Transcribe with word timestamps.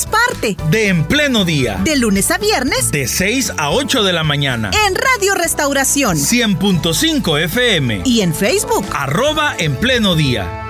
seamos 0.00 0.06
parte 0.06 0.56
de 0.70 0.88
En 0.88 1.04
Pleno 1.04 1.44
Día. 1.44 1.80
De 1.84 1.96
lunes 1.96 2.30
a 2.30 2.38
viernes. 2.38 2.90
De 2.90 3.06
6 3.06 3.54
a 3.56 3.70
8 3.70 4.02
de 4.02 4.12
la 4.12 4.24
mañana. 4.24 4.70
En 4.86 4.94
Radio 4.94 5.34
Restauración. 5.34 6.16
100.5 6.16 7.40
FM. 7.44 8.02
Y 8.04 8.20
en 8.20 8.34
Facebook. 8.34 8.84
Arroba 8.92 9.54
En 9.58 9.76
Pleno 9.76 10.14
Día. 10.14 10.66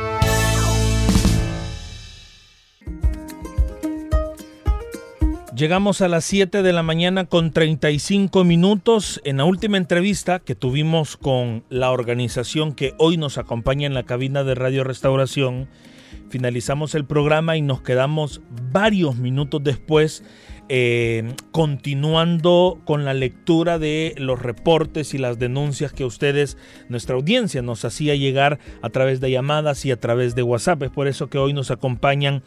Llegamos 5.55 6.01
a 6.01 6.09
las 6.09 6.25
7 6.25 6.63
de 6.63 6.73
la 6.73 6.83
mañana 6.83 7.27
con 7.27 7.53
35 7.53 8.45
minutos 8.45 9.21
en 9.25 9.37
la 9.37 9.45
última 9.45 9.77
entrevista 9.77 10.39
que 10.39 10.55
tuvimos 10.55 11.19
con 11.19 11.65
la 11.69 11.91
organización 11.91 12.73
que 12.73 12.95
hoy 12.97 13.19
nos 13.19 13.37
acompaña 13.37 13.87
en 13.87 13.93
la 13.93 14.05
cabina 14.05 14.43
de 14.43 14.55
Radio 14.55 14.85
Restauración 14.85 15.69
finalizamos 16.31 16.95
el 16.95 17.05
programa 17.05 17.57
y 17.57 17.63
nos 17.63 17.83
quedamos 17.83 18.41
varios 18.73 19.17
minutos 19.17 19.63
después 19.63 20.23
eh, 20.73 21.35
continuando 21.51 22.81
con 22.85 23.05
la 23.05 23.13
lectura 23.13 23.81
de 23.81 24.15
los 24.19 24.41
reportes 24.41 25.15
y 25.15 25.19
las 25.19 25.37
denuncias 25.41 25.93
que 25.93 26.05
ustedes, 26.05 26.57
nuestra 26.89 27.17
audiencia, 27.17 27.61
nos 27.61 27.85
hacía 27.85 28.15
llegar 28.15 28.61
a 28.81 28.89
través 28.91 29.21
de 29.21 29.33
llamadas 29.33 29.85
y 29.85 29.91
a 29.91 29.99
través 29.99 30.37
de 30.37 30.45
WhatsApp. 30.45 30.85
Es 30.85 30.91
por 30.91 31.09
eso 31.09 31.29
que 31.29 31.39
hoy 31.39 31.55
nos 31.55 31.73
acompañan 31.73 32.45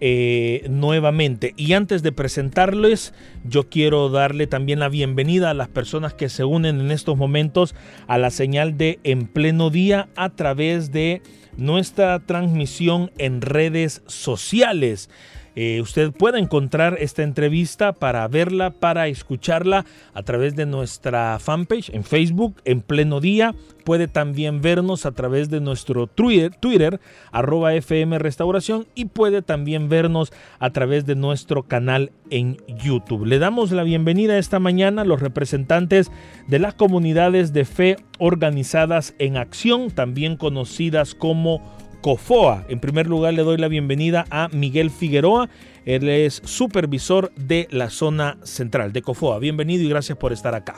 eh, 0.00 0.66
nuevamente. 0.68 1.54
Y 1.56 1.72
antes 1.72 2.02
de 2.02 2.12
presentarles, 2.12 3.14
yo 3.44 3.68
quiero 3.68 4.08
darle 4.08 4.46
también 4.46 4.80
la 4.80 4.88
bienvenida 4.88 5.50
a 5.50 5.54
las 5.54 5.68
personas 5.68 6.14
que 6.14 6.28
se 6.28 6.44
unen 6.44 6.80
en 6.80 6.90
estos 6.90 7.16
momentos 7.16 7.74
a 8.06 8.18
la 8.18 8.30
señal 8.30 8.76
de 8.76 8.98
En 9.04 9.26
Pleno 9.26 9.70
Día 9.70 10.08
a 10.16 10.30
través 10.30 10.92
de 10.92 11.22
nuestra 11.56 12.18
transmisión 12.20 13.10
en 13.18 13.40
redes 13.40 14.02
sociales. 14.06 15.10
Eh, 15.56 15.80
usted 15.80 16.12
puede 16.12 16.38
encontrar 16.38 16.96
esta 16.98 17.22
entrevista 17.22 17.92
para 17.92 18.26
verla, 18.28 18.70
para 18.70 19.06
escucharla 19.08 19.84
a 20.12 20.22
través 20.22 20.56
de 20.56 20.66
nuestra 20.66 21.38
fanpage 21.38 21.90
en 21.90 22.04
Facebook 22.04 22.56
en 22.64 22.80
pleno 22.80 23.20
día. 23.20 23.54
Puede 23.84 24.08
también 24.08 24.62
vernos 24.62 25.04
a 25.06 25.12
través 25.12 25.50
de 25.50 25.60
nuestro 25.60 26.06
Twitter, 26.06 26.54
Twitter 26.58 27.00
arroba 27.32 27.74
FM 27.74 28.18
Restauración 28.18 28.86
y 28.94 29.06
puede 29.06 29.42
también 29.42 29.88
vernos 29.88 30.32
a 30.58 30.70
través 30.70 31.04
de 31.04 31.14
nuestro 31.14 31.64
canal 31.64 32.10
en 32.30 32.56
YouTube. 32.66 33.26
Le 33.26 33.38
damos 33.38 33.70
la 33.72 33.82
bienvenida 33.82 34.38
esta 34.38 34.58
mañana 34.58 35.02
a 35.02 35.04
los 35.04 35.20
representantes 35.20 36.10
de 36.48 36.58
las 36.58 36.74
comunidades 36.74 37.52
de 37.52 37.64
fe 37.64 37.96
organizadas 38.18 39.14
en 39.18 39.36
acción, 39.36 39.90
también 39.90 40.36
conocidas 40.36 41.14
como 41.14 41.60
COFOA. 42.04 42.66
En 42.68 42.80
primer 42.80 43.06
lugar 43.06 43.32
le 43.32 43.42
doy 43.44 43.56
la 43.56 43.66
bienvenida 43.66 44.26
a 44.28 44.48
Miguel 44.52 44.90
Figueroa. 44.90 45.48
Él 45.86 46.06
es 46.10 46.42
supervisor 46.44 47.32
de 47.34 47.66
la 47.70 47.88
zona 47.88 48.36
central 48.42 48.92
de 48.92 49.00
COFOA. 49.00 49.38
Bienvenido 49.38 49.82
y 49.84 49.88
gracias 49.88 50.18
por 50.18 50.30
estar 50.30 50.54
acá. 50.54 50.74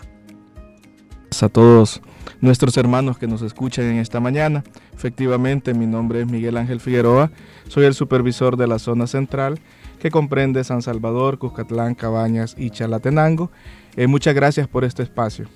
A 1.43 1.49
todos 1.49 2.01
nuestros 2.41 2.77
hermanos 2.77 3.19
que 3.19 3.27
nos 3.27 3.43
escuchan 3.43 3.87
en 3.87 3.97
esta 3.97 4.21
mañana. 4.21 4.63
Efectivamente, 4.95 5.75
mi 5.75 5.87
nombre 5.87 6.21
es 6.21 6.29
Miguel 6.29 6.57
Ángel 6.57 6.79
Figueroa. 6.79 7.33
Soy 7.67 7.87
el 7.87 7.95
supervisor 7.95 8.57
de 8.57 8.69
la 8.69 8.79
zona 8.79 9.09
central 9.09 9.59
que 9.99 10.13
comprende 10.13 10.63
San 10.63 10.81
Salvador, 10.81 11.39
Cuscatlán, 11.39 11.97
Cabañas 11.97 12.55
y 12.57 12.71
Chalatenango. 12.71 13.51
Eh, 13.97 14.07
muchas 14.07 14.33
gracias 14.33 14.69
por 14.69 14.85
este 14.85 15.03
espacio 15.03 15.49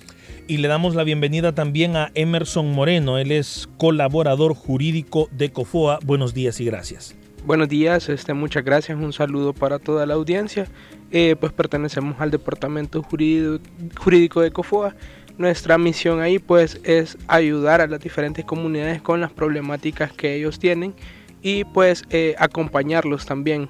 y 0.47 0.57
le 0.57 0.67
damos 0.67 0.95
la 0.95 1.03
bienvenida 1.03 1.53
también 1.53 1.95
a 1.95 2.11
Emerson 2.15 2.71
Moreno. 2.71 3.17
Él 3.17 3.31
es 3.31 3.69
colaborador 3.77 4.53
jurídico 4.53 5.29
de 5.31 5.51
COFOA. 5.51 5.99
Buenos 6.03 6.33
días 6.33 6.59
y 6.59 6.65
gracias. 6.65 7.15
Buenos 7.45 7.69
días, 7.69 8.07
este, 8.09 8.33
muchas 8.33 8.63
gracias, 8.63 8.99
un 8.99 9.13
saludo 9.13 9.53
para 9.53 9.79
toda 9.79 10.05
la 10.05 10.13
audiencia. 10.13 10.67
Eh, 11.11 11.35
pues 11.39 11.51
pertenecemos 11.51 12.15
al 12.19 12.31
departamento 12.31 13.01
jurídico, 13.03 14.41
de 14.41 14.51
COFOA. 14.51 14.95
Nuestra 15.37 15.77
misión 15.77 16.21
ahí 16.21 16.37
pues 16.37 16.79
es 16.83 17.17
ayudar 17.27 17.81
a 17.81 17.87
las 17.87 17.99
diferentes 17.99 18.45
comunidades 18.45 19.01
con 19.01 19.21
las 19.21 19.31
problemáticas 19.31 20.11
que 20.13 20.35
ellos 20.35 20.59
tienen 20.59 20.93
y 21.41 21.63
pues 21.63 22.03
eh, 22.11 22.35
acompañarlos 22.37 23.25
también 23.25 23.69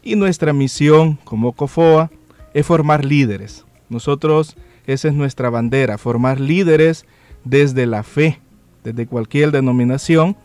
y 0.02 0.16
nuestra 0.16 0.52
misión 0.52 1.18
como 1.24 1.54
COFOA 1.54 2.12
es 2.54 2.66
formar 2.66 3.06
líderes. 3.06 3.66
Nosotros, 3.90 4.58
esa 4.86 5.08
es 5.08 5.14
nuestra 5.14 5.50
bandera, 5.50 5.98
formar 5.98 6.40
líderes 6.40 7.06
desde 7.46 7.86
la 7.86 8.04
fe, 8.04 8.42
desde 8.84 9.08
cualquier 9.08 9.52
denominación 9.52 10.36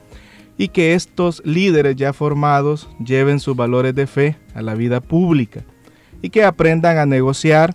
y 0.56 0.68
que 0.68 0.94
estos 0.94 1.42
líderes 1.44 1.96
ya 1.96 2.12
formados 2.12 2.88
lleven 3.04 3.40
sus 3.40 3.56
valores 3.56 3.94
de 3.94 4.06
fe 4.06 4.36
a 4.54 4.62
la 4.62 4.74
vida 4.74 5.00
pública 5.00 5.64
y 6.22 6.30
que 6.30 6.44
aprendan 6.44 6.98
a 6.98 7.06
negociar 7.06 7.74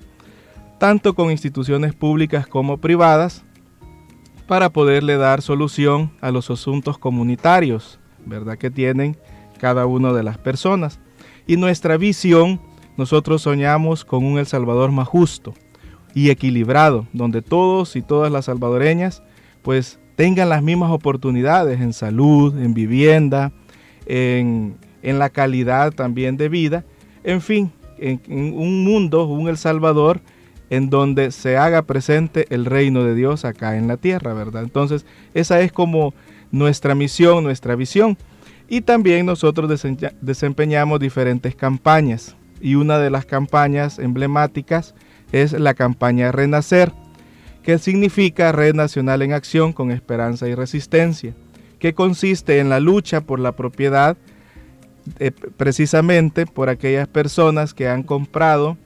tanto 0.80 1.14
con 1.14 1.32
instituciones 1.32 1.94
públicas 1.94 2.48
como 2.48 2.78
privadas 2.78 3.44
para 4.48 4.70
poderle 4.70 5.18
dar 5.18 5.42
solución 5.42 6.12
a 6.20 6.32
los 6.32 6.50
asuntos 6.50 6.98
comunitarios, 6.98 8.00
¿verdad? 8.26 8.58
Que 8.58 8.70
tienen 8.70 9.18
cada 9.60 9.86
una 9.86 10.12
de 10.12 10.24
las 10.24 10.38
personas. 10.38 11.00
Y 11.48 11.58
nuestra 11.58 11.98
visión, 11.98 12.60
nosotros 12.98 13.42
soñamos 13.42 14.04
con 14.04 14.26
un 14.26 14.38
El 14.38 14.46
Salvador 14.46 14.92
más 14.92 15.08
justo 15.08 15.54
y 16.14 16.30
equilibrado, 16.30 17.08
donde 17.14 17.42
todos 17.42 17.96
y 17.96 18.02
todas 18.02 18.32
las 18.32 18.46
salvadoreñas 18.46 19.24
pues 19.62 20.00
tengan 20.16 20.50
las 20.50 20.62
mismas 20.62 20.92
oportunidades 20.92 21.80
en 21.80 21.94
salud, 21.94 22.58
en 22.62 22.74
vivienda, 22.74 23.52
en, 24.06 24.76
en 25.02 25.18
la 25.18 25.30
calidad 25.30 25.94
también 25.94 26.38
de 26.38 26.50
vida, 26.50 26.86
en 27.24 27.42
fin, 27.42 27.72
en, 28.04 28.54
un 28.54 28.84
mundo, 28.84 29.26
un 29.26 29.48
El 29.48 29.58
Salvador, 29.58 30.22
en 30.70 30.90
donde 30.90 31.32
se 31.32 31.58
haga 31.58 31.84
presente 31.84 32.48
el 32.50 32.66
reino 32.66 33.04
de 33.04 33.16
Dios 33.16 33.46
acá 33.46 33.78
en 33.78 33.88
la 33.88 33.98
tierra, 33.98 34.34
¿verdad? 34.34 34.64
Entonces, 34.64 35.06
esa 35.34 35.62
es 35.62 35.72
como 35.72 36.14
nuestra 36.52 36.96
misión, 36.96 37.44
nuestra 37.44 37.76
visión. 37.76 38.18
Y 38.68 38.82
también 38.82 39.26
nosotros 39.26 39.84
desempeñamos 40.22 41.00
diferentes 41.00 41.56
campañas. 41.56 42.36
Y 42.62 42.76
una 42.76 42.98
de 42.98 43.10
las 43.10 43.26
campañas 43.26 44.00
emblemáticas 44.00 44.96
es 45.32 45.52
la 45.54 45.74
campaña 45.74 46.32
Renacer, 46.32 46.92
que 47.62 47.78
significa 47.78 48.52
Red 48.52 48.76
Nacional 48.76 49.22
en 49.22 49.34
Acción 49.34 49.74
con 49.74 49.92
Esperanza 49.92 50.48
y 50.48 50.56
Resistencia, 50.56 51.34
que 51.80 51.94
consiste 51.94 52.60
en 52.60 52.70
la 52.70 52.80
lucha 52.80 53.22
por 53.22 53.40
la 53.40 53.54
propiedad 53.54 54.18
eh, 55.20 55.32
precisamente 55.32 56.46
por 56.46 56.70
aquellas 56.70 57.08
personas 57.08 57.74
que 57.74 57.88
han 57.88 58.04
comprado 58.04 58.78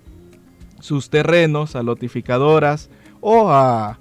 sus 0.79 1.09
terrenos 1.09 1.75
a 1.75 1.83
lotificadoras 1.83 2.89
o 3.21 3.49
a 3.49 3.99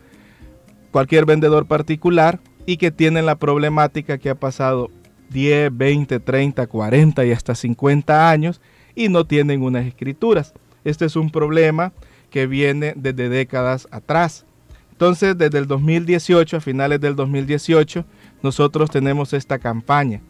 cualquier 0.91 1.27
vendedor 1.27 1.67
particular 1.67 2.41
y 2.65 2.77
que 2.77 2.91
tienen 2.91 3.27
la 3.27 3.37
problemática 3.37 4.19
que 4.19 4.31
ha 4.31 4.35
pasado 4.35 4.91
10, 5.31 5.77
20, 5.77 6.21
30, 6.21 6.67
40 6.67 7.25
y 7.25 7.33
hasta 7.33 7.55
50 7.55 8.31
años 8.31 8.61
y 8.95 9.09
no 9.09 9.27
tienen 9.27 9.63
unas 9.63 9.87
escrituras. 9.87 10.55
Este 10.85 11.05
es 11.05 11.17
un 11.17 11.31
problema 11.31 11.93
que 12.31 12.47
viene 12.47 12.95
desde 12.97 13.29
décadas 13.29 13.89
atrás. 13.91 14.45
Entonces, 14.93 15.37
desde 15.37 15.59
el 15.59 15.67
2018, 15.67 16.57
a 16.57 16.61
finales 16.61 17.01
del 17.01 17.17
2018, 17.17 18.05
nosotros 18.43 18.91
tenemos 18.91 19.33
esta 19.33 19.59
campaña, 19.59 20.23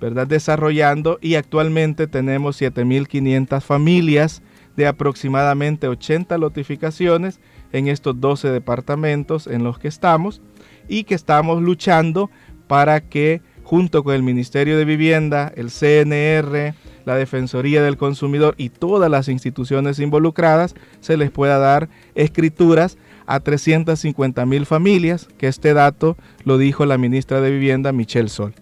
¿verdad? 0.00 0.26
Desarrollando 0.26 1.18
y 1.20 1.34
actualmente 1.34 2.06
tenemos 2.06 2.60
7.500 2.60 3.60
familias 3.60 4.42
de 4.76 4.86
aproximadamente 4.86 5.88
80 5.88 6.38
notificaciones 6.38 7.40
en 7.72 7.88
estos 7.88 8.20
12 8.20 8.48
departamentos 8.48 9.46
en 9.46 9.62
los 9.62 9.78
que 9.78 9.88
estamos 9.88 10.40
y 10.88 11.04
que 11.04 11.14
estamos 11.14 11.62
luchando 11.62 12.30
para 12.66 13.00
que 13.00 13.42
junto 13.62 14.02
con 14.02 14.14
el 14.14 14.22
Ministerio 14.22 14.76
de 14.76 14.84
Vivienda, 14.84 15.52
el 15.54 15.70
CNR, 15.70 16.74
la 17.04 17.14
Defensoría 17.16 17.82
del 17.82 17.96
Consumidor 17.96 18.54
y 18.56 18.68
todas 18.68 19.10
las 19.10 19.28
instituciones 19.28 20.00
involucradas, 20.00 20.74
se 21.00 21.16
les 21.16 21.30
pueda 21.30 21.58
dar 21.58 21.88
escrituras 22.16 22.98
a 23.26 23.38
350 23.38 24.44
mil 24.46 24.66
familias, 24.66 25.28
que 25.38 25.46
este 25.46 25.72
dato 25.72 26.16
lo 26.44 26.58
dijo 26.58 26.84
la 26.84 26.98
ministra 26.98 27.40
de 27.40 27.52
Vivienda, 27.52 27.92
Michelle 27.92 28.28
Sol. 28.28 28.54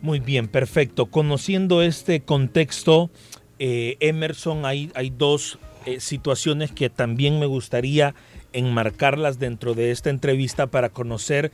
Muy 0.00 0.20
bien, 0.20 0.48
perfecto. 0.48 1.06
Conociendo 1.06 1.82
este 1.82 2.20
contexto, 2.20 3.10
eh, 3.58 3.96
Emerson, 4.00 4.64
hay, 4.64 4.92
hay 4.94 5.10
dos 5.10 5.58
eh, 5.86 6.00
situaciones 6.00 6.70
que 6.70 6.88
también 6.88 7.40
me 7.40 7.46
gustaría 7.46 8.14
enmarcarlas 8.52 9.38
dentro 9.38 9.74
de 9.74 9.90
esta 9.90 10.10
entrevista 10.10 10.68
para 10.68 10.90
conocer 10.90 11.50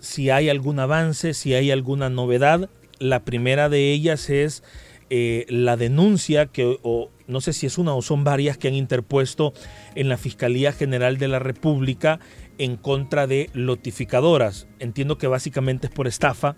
si 0.00 0.30
hay 0.30 0.48
algún 0.48 0.78
avance, 0.78 1.34
si 1.34 1.54
hay 1.54 1.70
alguna 1.70 2.10
novedad. 2.10 2.68
La 2.98 3.24
primera 3.24 3.68
de 3.68 3.92
ellas 3.92 4.28
es 4.28 4.62
eh, 5.08 5.46
la 5.48 5.76
denuncia 5.76 6.46
que, 6.46 6.78
o 6.82 7.10
no 7.26 7.40
sé 7.40 7.52
si 7.52 7.66
es 7.66 7.78
una 7.78 7.94
o 7.94 8.02
son 8.02 8.24
varias 8.24 8.58
que 8.58 8.68
han 8.68 8.74
interpuesto 8.74 9.54
en 9.94 10.08
la 10.08 10.16
Fiscalía 10.16 10.72
General 10.72 11.16
de 11.18 11.28
la 11.28 11.38
República 11.38 12.20
en 12.58 12.76
contra 12.76 13.26
de 13.26 13.50
lotificadoras. 13.54 14.66
Entiendo 14.78 15.16
que 15.18 15.26
básicamente 15.26 15.86
es 15.86 15.92
por 15.92 16.06
estafa. 16.06 16.56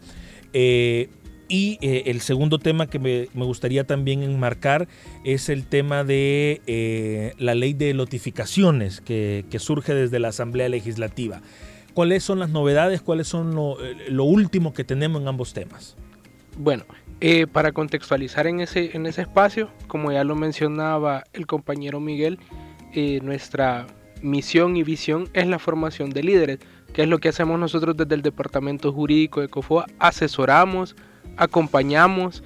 Eh, 0.53 1.09
y 1.49 1.79
eh, 1.81 2.05
el 2.07 2.21
segundo 2.21 2.59
tema 2.59 2.89
que 2.89 2.99
me, 2.99 3.27
gustaría 3.35 3.85
también 3.85 4.23
enmarcar 4.23 4.89
es 5.25 5.49
el 5.49 5.65
tema 5.65 6.03
de 6.03 7.33
la 7.39 7.55
ley 7.55 7.73
de 7.73 7.95
lotificaciones 7.95 9.01
que, 9.01 9.45
surge 9.59 9.95
desde 9.95 10.19
la 10.19 10.29
Asamblea 10.29 10.69
Legislativa. 10.69 11.41
¿Cuáles 11.97 12.25
son 12.25 12.41
las 12.41 12.51
novedades? 12.51 13.01
¿Cuáles 13.01 13.27
son 13.27 13.55
lo, 13.55 14.25
último 14.25 14.75
que 14.75 14.85
tenemos 14.85 15.23
en 15.23 15.29
ambos 15.29 15.55
temas? 15.55 15.97
Bueno, 16.59 16.85
eh, 17.23 17.47
para 17.47 17.73
contextualizar 17.73 18.47
en 18.47 18.61
ese, 18.61 18.95
en 18.95 19.07
ese 19.07 19.23
espacio, 19.23 19.71
como 19.87 20.13
ya 20.13 20.23
lo 20.23 20.37
mencionaba 20.37 21.25
el 21.33 21.47
compañero 21.47 21.99
Miguel, 21.99 22.39
eh, 22.93 23.21
nuestra 23.23 23.87
misión 24.21 24.77
y 24.77 24.83
visión 24.83 25.31
es 25.33 25.47
la 25.47 25.59
formación 25.59 26.11
de 26.11 26.23
líderes, 26.23 26.59
que 26.97 27.03
es 27.03 27.09
lo 27.11 27.19
que 27.19 27.29
hacemos 27.29 27.61
nosotros 27.61 27.95
desde 27.95 28.15
el 28.15 28.23
Departamento 28.23 28.91
Jurídico 28.91 29.43
de 29.43 29.49
COFOA. 29.49 29.85
Asesoramos, 29.99 30.97
acompañamos, 31.37 32.43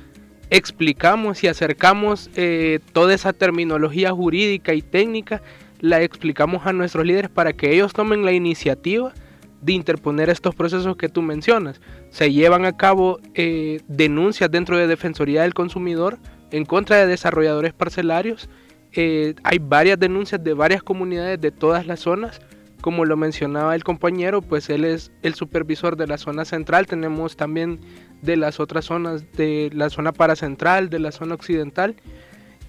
explicamos 0.51 1.45
y 1.45 1.47
acercamos 1.47 2.29
eh, 2.35 2.81
toda 2.93 3.15
esa 3.15 3.33
terminología 3.33 4.11
jurídica 4.11 4.75
y 4.75 4.83
técnica, 4.83 5.41
la 5.79 6.03
explicamos 6.03 6.67
a 6.67 6.73
nuestros 6.73 7.07
líderes 7.07 7.31
para 7.31 7.53
que 7.53 7.73
ellos 7.73 7.93
tomen 7.93 8.25
la 8.25 8.33
iniciativa 8.33 9.15
de 9.63 9.73
interponer 9.73 10.29
estos 10.29 10.57
procesos 10.57 10.97
que 10.97 11.09
tú 11.09 11.23
mencionas. 11.23 11.81
Se 12.11 12.33
llevan 12.33 12.65
a 12.65 12.77
cabo 12.77 13.21
eh, 13.35 13.81
denuncias 13.87 14.51
dentro 14.51 14.77
de 14.77 14.89
Defensoría 14.89 15.43
del 15.43 15.55
Consumidor 15.55 16.19
en 16.51 16.65
contra 16.65 16.97
de 16.97 17.07
desarrolladores 17.07 17.73
parcelarios. 17.73 18.49
Eh, 18.95 19.37
hay 19.45 19.61
varias 19.61 20.01
denuncias 20.01 20.43
de 20.43 20.55
varias 20.55 20.83
comunidades 20.83 21.41
de 21.41 21.53
todas 21.53 21.87
las 21.87 22.01
zonas. 22.01 22.41
Como 22.81 23.05
lo 23.05 23.17
mencionaba 23.17 23.75
el 23.75 23.85
compañero, 23.85 24.43
pues 24.43 24.71
él 24.71 24.85
es 24.85 25.13
el 25.23 25.35
supervisor 25.35 25.97
de 25.97 26.07
la 26.07 26.19
zona 26.19 26.45
central. 26.45 26.87
Tenemos 26.87 27.37
también 27.37 27.81
de 28.23 28.37
las 28.37 28.61
otras 28.61 28.87
zonas, 28.87 29.31
de 29.33 29.71
la 29.75 29.91
zona 29.91 30.13
paracentral, 30.13 30.89
de 30.89 30.99
la 30.99 31.13
zona 31.13 31.35
occidental 31.35 31.97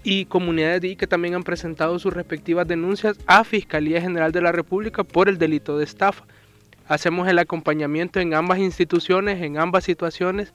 y 0.04 0.25
comunidades 0.25 0.98
que 0.98 1.08
también 1.08 1.36
han 1.36 1.44
presentado 1.44 2.00
sus 2.00 2.13
respectivas 2.13 2.68
denuncias 2.68 3.18
a 3.28 3.44
Fiscalía 3.44 4.02
General 4.02 4.31
de 4.31 4.42
la 4.42 4.52
República 4.52 5.04
por 5.04 5.30
el 5.30 5.38
delito 5.38 5.78
de 5.78 5.84
estafa 5.84 6.25
hacemos 6.92 7.28
el 7.30 7.40
acompañamiento 7.40 8.19
en 8.19 8.34
ambas 8.34 8.60
instituciones, 8.60 9.42
en 9.42 9.58
ambas 9.58 9.86
situaciones. 9.86 10.54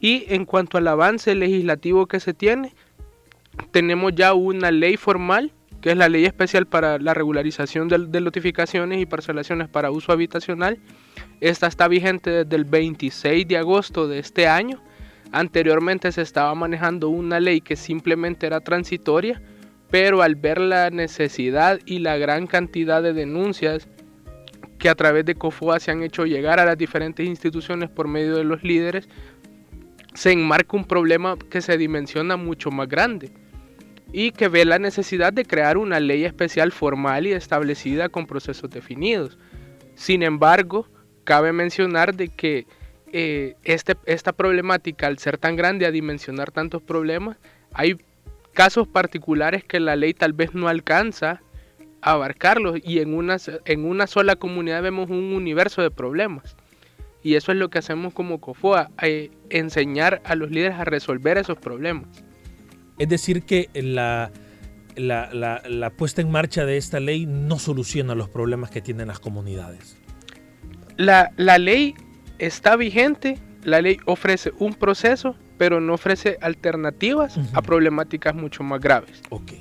Y 0.00 0.24
en 0.28 0.44
cuanto 0.44 0.78
al 0.78 0.86
avance 0.86 1.34
legislativo 1.34 2.06
que 2.06 2.20
se 2.20 2.32
tiene, 2.32 2.72
tenemos 3.72 4.14
ya 4.14 4.34
una 4.34 4.70
ley 4.70 4.96
formal, 4.96 5.52
que 5.84 5.90
es 5.90 5.98
la 5.98 6.08
ley 6.08 6.24
especial 6.24 6.66
para 6.66 6.98
la 6.98 7.12
regularización 7.12 7.88
de, 7.88 8.18
notificaciones 8.22 9.02
y 9.02 9.04
parcelaciones 9.04 9.68
para 9.68 9.90
uso 9.90 10.12
habitacional. 10.12 10.78
Esta 11.42 11.66
está 11.66 11.88
vigente 11.88 12.30
desde 12.30 12.56
el 12.56 12.64
26 12.64 13.46
de 13.46 13.58
agosto 13.58 14.08
de 14.08 14.18
este 14.18 14.48
año. 14.48 14.82
Anteriormente 15.30 16.10
se 16.10 16.22
estaba 16.22 16.54
manejando 16.54 17.10
una 17.10 17.38
ley 17.38 17.60
que 17.60 17.76
simplemente 17.76 18.46
era 18.46 18.60
transitoria, 18.60 19.42
pero 19.90 20.22
al 20.22 20.36
ver 20.36 20.58
la 20.58 20.88
necesidad 20.88 21.78
y 21.84 21.98
la 21.98 22.16
gran 22.16 22.46
cantidad 22.46 23.02
de 23.02 23.12
denuncias 23.12 23.86
que 24.78 24.88
a 24.88 24.94
través 24.94 25.26
de 25.26 25.34
COFOA 25.34 25.80
se 25.80 25.90
han 25.90 26.02
hecho 26.02 26.24
llegar 26.24 26.60
a 26.60 26.64
las 26.64 26.78
diferentes 26.78 27.26
instituciones 27.26 27.90
por 27.90 28.08
medio 28.08 28.36
de 28.36 28.44
los 28.44 28.64
líderes, 28.64 29.06
se 30.14 30.32
enmarca 30.32 30.78
un 30.78 30.86
problema 30.86 31.36
que 31.50 31.60
se 31.60 31.76
dimensiona 31.76 32.38
mucho 32.38 32.70
más 32.70 32.88
grande 32.88 33.43
y 34.16 34.30
que 34.30 34.46
ve 34.46 34.64
la 34.64 34.78
necesidad 34.78 35.32
de 35.32 35.44
crear 35.44 35.76
una 35.76 35.98
ley 35.98 36.24
especial 36.24 36.70
formal 36.70 37.26
y 37.26 37.32
establecida 37.32 38.08
con 38.08 38.28
procesos 38.28 38.70
definidos. 38.70 39.36
Sin 39.96 40.22
embargo, 40.22 40.86
cabe 41.24 41.52
mencionar 41.52 42.14
de 42.14 42.28
que 42.28 42.64
eh, 43.12 43.56
este, 43.64 43.96
esta 44.06 44.32
problemática, 44.32 45.08
al 45.08 45.18
ser 45.18 45.36
tan 45.36 45.56
grande, 45.56 45.84
a 45.84 45.90
dimensionar 45.90 46.52
tantos 46.52 46.80
problemas, 46.80 47.38
hay 47.72 47.96
casos 48.52 48.86
particulares 48.86 49.64
que 49.64 49.80
la 49.80 49.96
ley 49.96 50.14
tal 50.14 50.32
vez 50.32 50.54
no 50.54 50.68
alcanza 50.68 51.42
abarcarlos 52.00 52.78
y 52.84 53.00
en 53.00 53.14
una, 53.14 53.38
en 53.64 53.84
una 53.84 54.06
sola 54.06 54.36
comunidad 54.36 54.80
vemos 54.80 55.10
un 55.10 55.34
universo 55.34 55.82
de 55.82 55.90
problemas. 55.90 56.54
Y 57.24 57.34
eso 57.34 57.50
es 57.50 57.58
lo 57.58 57.68
que 57.68 57.80
hacemos 57.80 58.14
como 58.14 58.38
COFOA, 58.40 58.90
eh, 59.02 59.32
enseñar 59.50 60.22
a 60.24 60.36
los 60.36 60.52
líderes 60.52 60.78
a 60.78 60.84
resolver 60.84 61.36
esos 61.36 61.58
problemas. 61.58 62.06
Es 62.98 63.08
decir, 63.08 63.42
que 63.42 63.68
la, 63.74 64.30
la, 64.96 65.90
puesta 65.96 66.20
en 66.22 66.30
marcha 66.30 66.64
de 66.64 66.76
esta 66.76 67.00
ley 67.00 67.26
no 67.26 67.58
soluciona 67.58 68.14
los 68.14 68.28
problemas 68.28 68.70
que 68.70 68.80
tienen 68.80 69.08
las 69.08 69.20
comunidades. 69.20 69.96
La, 70.96 71.30
ley 71.58 71.94
está 72.38 72.76
vigente, 72.76 73.38
la 73.62 73.80
ley 73.80 73.98
ofrece 74.06 74.52
un 74.58 74.74
proceso, 74.74 75.36
pero 75.58 75.80
no 75.80 75.94
ofrece 75.94 76.38
alternativas 76.40 77.38
a 77.52 77.62
problemáticas 77.62 78.34
mucho 78.34 78.62
más 78.62 78.80
graves. 78.80 79.20
Ok, 79.30 79.52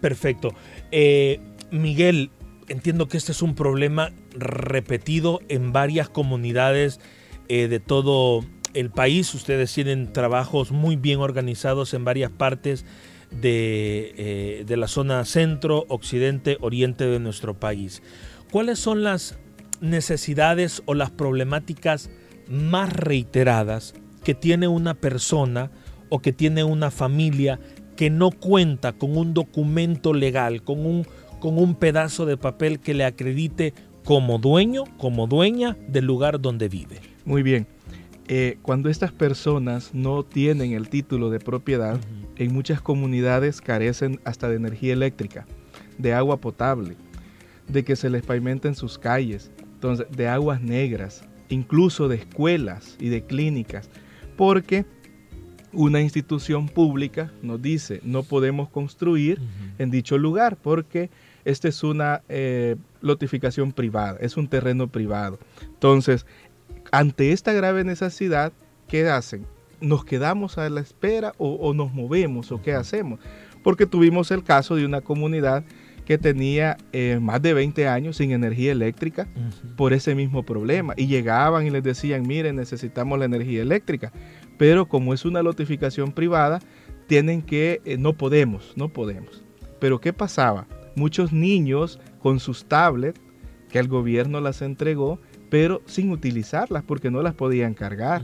perfecto. 0.00 0.54
Eh, 0.90 1.40
Miguel, 1.70 2.30
entiendo 2.68 3.08
que 3.08 3.16
este 3.16 3.32
es 3.32 3.42
un 3.42 3.54
problema 3.54 4.12
repetido 4.34 5.40
en 5.48 5.72
varias 5.72 6.08
comunidades 6.08 7.00
eh, 7.48 7.68
de 7.68 7.80
todo 7.80 8.44
el 8.74 8.90
país. 8.90 9.34
Ustedes 9.34 9.72
tienen 9.72 10.12
trabajos 10.12 10.72
muy 10.72 10.96
bien 10.96 11.20
organizados 11.20 11.94
en 11.94 12.04
varias 12.04 12.30
partes 12.30 12.84
de, 13.30 14.14
eh, 14.16 14.64
de 14.66 14.76
la 14.76 14.88
zona 14.88 15.24
centro, 15.24 15.86
occidente, 15.88 16.58
oriente 16.60 17.06
de 17.06 17.18
nuestro 17.18 17.54
país. 17.54 18.02
¿Cuáles 18.50 18.78
son 18.78 19.02
las 19.02 19.38
necesidades 19.80 20.82
o 20.86 20.94
las 20.94 21.10
problemáticas 21.10 22.10
más 22.48 22.92
reiteradas 22.92 23.94
que 24.24 24.34
tiene 24.34 24.68
una 24.68 24.94
persona 24.94 25.70
o 26.08 26.20
que 26.20 26.32
tiene 26.32 26.62
una 26.62 26.90
familia 26.90 27.58
que 27.96 28.10
no 28.10 28.30
cuenta 28.30 28.92
con 28.92 29.16
un 29.16 29.34
documento 29.34 30.12
legal, 30.12 30.62
con 30.62 30.86
un 30.86 31.06
con 31.42 31.58
un 31.58 31.74
pedazo 31.74 32.24
de 32.24 32.36
papel 32.36 32.78
que 32.78 32.94
le 32.94 33.04
acredite 33.04 33.74
como 34.04 34.38
dueño, 34.38 34.84
como 34.96 35.26
dueña 35.26 35.76
del 35.88 36.04
lugar 36.04 36.40
donde 36.40 36.68
vive. 36.68 37.00
Muy 37.24 37.42
bien. 37.42 37.66
Eh, 38.28 38.58
cuando 38.62 38.88
estas 38.88 39.12
personas 39.12 39.94
no 39.94 40.24
tienen 40.24 40.72
el 40.72 40.88
título 40.88 41.30
de 41.30 41.40
propiedad, 41.40 42.00
en 42.36 42.52
muchas 42.52 42.80
comunidades 42.80 43.60
carecen 43.60 44.20
hasta 44.24 44.48
de 44.48 44.56
energía 44.56 44.92
eléctrica, 44.92 45.46
de 45.98 46.14
agua 46.14 46.40
potable, 46.40 46.96
de 47.68 47.84
que 47.84 47.96
se 47.96 48.10
les 48.10 48.22
pavimenten 48.22 48.74
sus 48.74 48.98
calles, 48.98 49.50
entonces 49.74 50.06
de 50.16 50.28
aguas 50.28 50.60
negras, 50.60 51.24
incluso 51.48 52.08
de 52.08 52.16
escuelas 52.16 52.96
y 53.00 53.08
de 53.08 53.24
clínicas, 53.24 53.90
porque 54.36 54.86
una 55.72 56.00
institución 56.00 56.68
pública 56.68 57.32
nos 57.42 57.60
dice 57.60 58.00
no 58.04 58.22
podemos 58.22 58.68
construir 58.68 59.40
en 59.78 59.90
dicho 59.90 60.18
lugar 60.18 60.56
porque 60.56 61.10
esta 61.44 61.68
es 61.68 61.82
una 61.82 62.22
eh, 62.28 62.76
lotificación 63.00 63.72
privada, 63.72 64.18
es 64.20 64.36
un 64.36 64.48
terreno 64.48 64.88
privado. 64.88 65.38
Entonces, 65.62 66.26
ante 66.92 67.32
esta 67.32 67.52
grave 67.54 67.82
necesidad, 67.84 68.52
¿qué 68.86 69.08
hacen? 69.08 69.46
¿Nos 69.80 70.04
quedamos 70.04 70.58
a 70.58 70.68
la 70.68 70.80
espera 70.80 71.32
o, 71.38 71.74
nos 71.74 71.92
movemos 71.92 72.52
o 72.52 72.62
qué 72.62 72.74
hacemos? 72.74 73.18
Porque 73.64 73.86
tuvimos 73.86 74.30
el 74.30 74.44
caso 74.44 74.76
de 74.76 74.84
una 74.84 75.00
comunidad 75.00 75.64
que 76.04 76.18
tenía 76.18 76.76
eh, 76.92 77.18
más 77.20 77.40
de 77.40 77.54
20 77.54 77.88
años 77.88 78.18
sin 78.18 78.32
energía 78.32 78.72
eléctrica 78.72 79.26
por 79.76 79.92
ese 79.92 80.14
mismo 80.14 80.44
problema. 80.44 80.92
Y 80.96 81.06
llegaban 81.06 81.66
y 81.66 81.70
les 81.70 81.82
decían, 81.82 82.26
miren, 82.26 82.56
necesitamos 82.56 83.18
la 83.18 83.24
energía 83.24 83.62
eléctrica. 83.62 84.12
Pero 84.58 84.86
como 84.86 85.14
es 85.14 85.24
una 85.24 85.42
notificación 85.42 86.12
privada, 86.12 86.60
tienen 87.06 87.40
que, 87.40 87.80
eh, 87.84 87.96
no 87.96 88.12
podemos, 88.12 88.74
no 88.76 88.90
podemos. 88.90 89.42
Pero 89.80 90.00
¿qué 90.00 90.12
pasaba? 90.12 90.66
Muchos 90.94 91.32
niños 91.32 91.98
con 92.20 92.38
sus 92.38 92.66
tablets, 92.66 93.20
que 93.70 93.78
el 93.78 93.88
gobierno 93.88 94.40
las 94.40 94.60
entregó, 94.60 95.18
pero 95.52 95.82
sin 95.84 96.10
utilizarlas 96.12 96.82
porque 96.82 97.10
no 97.10 97.20
las 97.20 97.34
podían 97.34 97.74
cargar. 97.74 98.22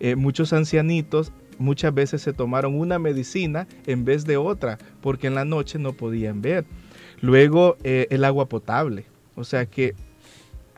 Eh, 0.00 0.16
muchos 0.16 0.54
ancianitos 0.54 1.30
muchas 1.58 1.92
veces 1.92 2.22
se 2.22 2.32
tomaron 2.32 2.74
una 2.74 2.98
medicina 2.98 3.68
en 3.86 4.06
vez 4.06 4.24
de 4.24 4.38
otra 4.38 4.78
porque 5.02 5.26
en 5.26 5.34
la 5.34 5.44
noche 5.44 5.78
no 5.78 5.92
podían 5.92 6.40
ver. 6.40 6.64
Luego 7.20 7.76
eh, 7.84 8.06
el 8.08 8.24
agua 8.24 8.48
potable. 8.48 9.04
O 9.34 9.44
sea 9.44 9.66
que 9.66 9.94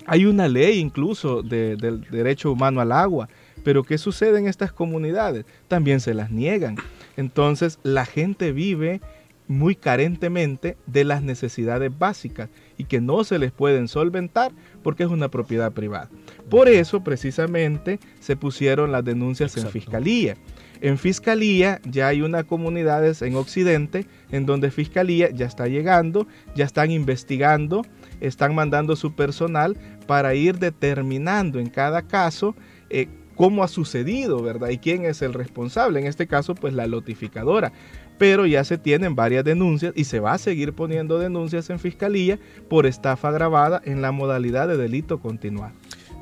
hay 0.05 0.25
una 0.27 0.49
ley 0.49 0.81
incluso 0.81 1.41
del 1.41 2.05
derecho 2.11 2.51
humano 2.51 2.81
al 2.81 2.91
agua, 2.91 3.29
pero 3.63 3.85
¿qué 3.85 3.97
sucede 3.97 4.41
en 4.41 4.49
estas 4.49 4.73
comunidades? 4.73 5.45
También 5.69 6.01
se 6.01 6.15
las 6.15 6.33
niegan. 6.33 6.75
Entonces 7.17 7.79
la 7.85 8.07
gente 8.07 8.51
vive 8.51 9.01
muy 9.49 9.75
carentemente 9.75 10.77
de 10.87 11.05
las 11.05 11.23
necesidades 11.23 11.97
básicas 11.97 12.49
y 12.79 12.85
que 12.85 13.01
no 13.01 13.25
se 13.25 13.39
les 13.39 13.53
pueden 13.53 13.89
solventar 13.89 14.53
porque 14.83 15.03
es 15.03 15.11
una 15.11 15.29
propiedad 15.29 15.73
privada. 15.73 16.09
Por 16.49 16.69
eso 16.69 17.03
precisamente 17.05 18.01
se 18.21 18.37
pusieron 18.37 18.93
las 18.93 19.05
denuncias 19.05 19.57
en 19.57 19.69
fiscalía. 19.69 20.37
En 20.83 20.99
Fiscalía 20.99 21.81
ya 21.85 22.09
hay 22.09 22.23
unas 22.23 22.43
comunidades 22.43 23.23
en 23.23 23.37
Occidente 23.37 24.05
en 24.33 24.47
donde 24.47 24.73
Fiscalía 24.73 25.31
ya 25.31 25.47
está 25.47 25.69
llegando, 25.69 26.27
ya 26.57 26.65
están 26.65 26.91
investigando, 26.91 27.83
están 28.21 28.53
mandando 28.57 28.97
su 28.97 29.15
personal 29.15 29.77
para 30.09 30.35
ir 30.35 30.59
determinando 30.59 31.61
en 31.61 31.69
cada 31.69 32.03
caso 32.03 32.57
eh, 32.91 33.07
cómo 33.37 33.63
ha 33.63 33.69
sucedido, 33.69 34.43
¿verdad? 34.43 34.71
Y 34.71 34.79
quién 34.79 35.05
es 35.05 35.23
el 35.23 35.35
responsable. 35.35 36.01
En 36.01 36.07
este 36.07 36.27
caso, 36.27 36.55
pues 36.55 36.75
la 36.75 36.87
notificadora. 36.87 37.73
Pero 38.19 38.47
ya 38.47 38.63
se 38.65 38.79
tienen 38.79 39.15
varias 39.15 39.45
denuncias 39.45 39.93
y 39.97 40.05
se 40.05 40.21
va 40.21 40.35
a 40.35 40.39
seguir 40.39 40.75
poniendo 40.75 41.19
denuncias 41.19 41.71
en 41.71 41.79
Fiscalía 41.79 42.39
por 42.69 42.87
estafa 42.87 43.29
agravada 43.29 43.81
en 43.85 44.03
la 44.03 44.13
modalidad 44.13 44.69
de 44.69 44.77
delito 44.77 45.21
continuado. 45.21 45.73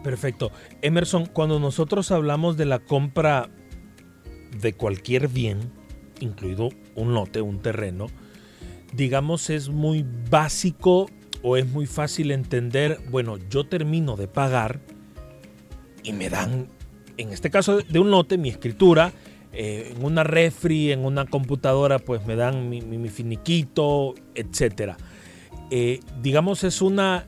Perfecto. 0.03 0.51
Emerson, 0.83 1.27
cuando 1.27 1.61
nosotros 1.61 2.11
hablamos 2.11 2.57
de 2.57 2.65
la 2.65 2.79
compra 2.79 3.51
de 4.61 4.73
cualquier 4.73 5.29
bien, 5.29 5.59
incluido 6.21 6.71
un 6.95 7.15
lote, 7.15 7.41
un 7.41 7.61
terreno, 7.61 8.07
digamos 8.93 9.51
es 9.51 9.69
muy 9.69 10.05
básico 10.31 11.07
o 11.43 11.57
es 11.57 11.67
muy 11.67 11.87
fácil 11.87 12.31
entender, 12.31 12.99
bueno, 13.11 13.39
yo 13.51 13.65
termino 13.65 14.17
de 14.17 14.27
pagar 14.27 14.81
y 16.03 16.13
me 16.13 16.29
dan, 16.29 16.69
en 17.21 17.33
este 17.33 17.51
caso 17.51 17.79
de 17.79 17.99
un 17.99 18.11
lote, 18.11 18.39
mi 18.39 18.49
escritura, 18.49 19.13
eh, 19.53 19.95
en 19.95 20.05
una 20.05 20.25
refri, 20.25 20.93
en 20.93 21.05
una 21.05 21.27
computadora, 21.27 21.99
pues 21.99 22.25
me 22.27 22.37
dan 22.37 22.69
mi, 22.69 23.09
finiquito, 23.09 24.15
etc. 24.35 24.95
Eh, 25.71 26.01
digamos, 26.23 26.65
es 26.65 26.81
una, 26.81 27.27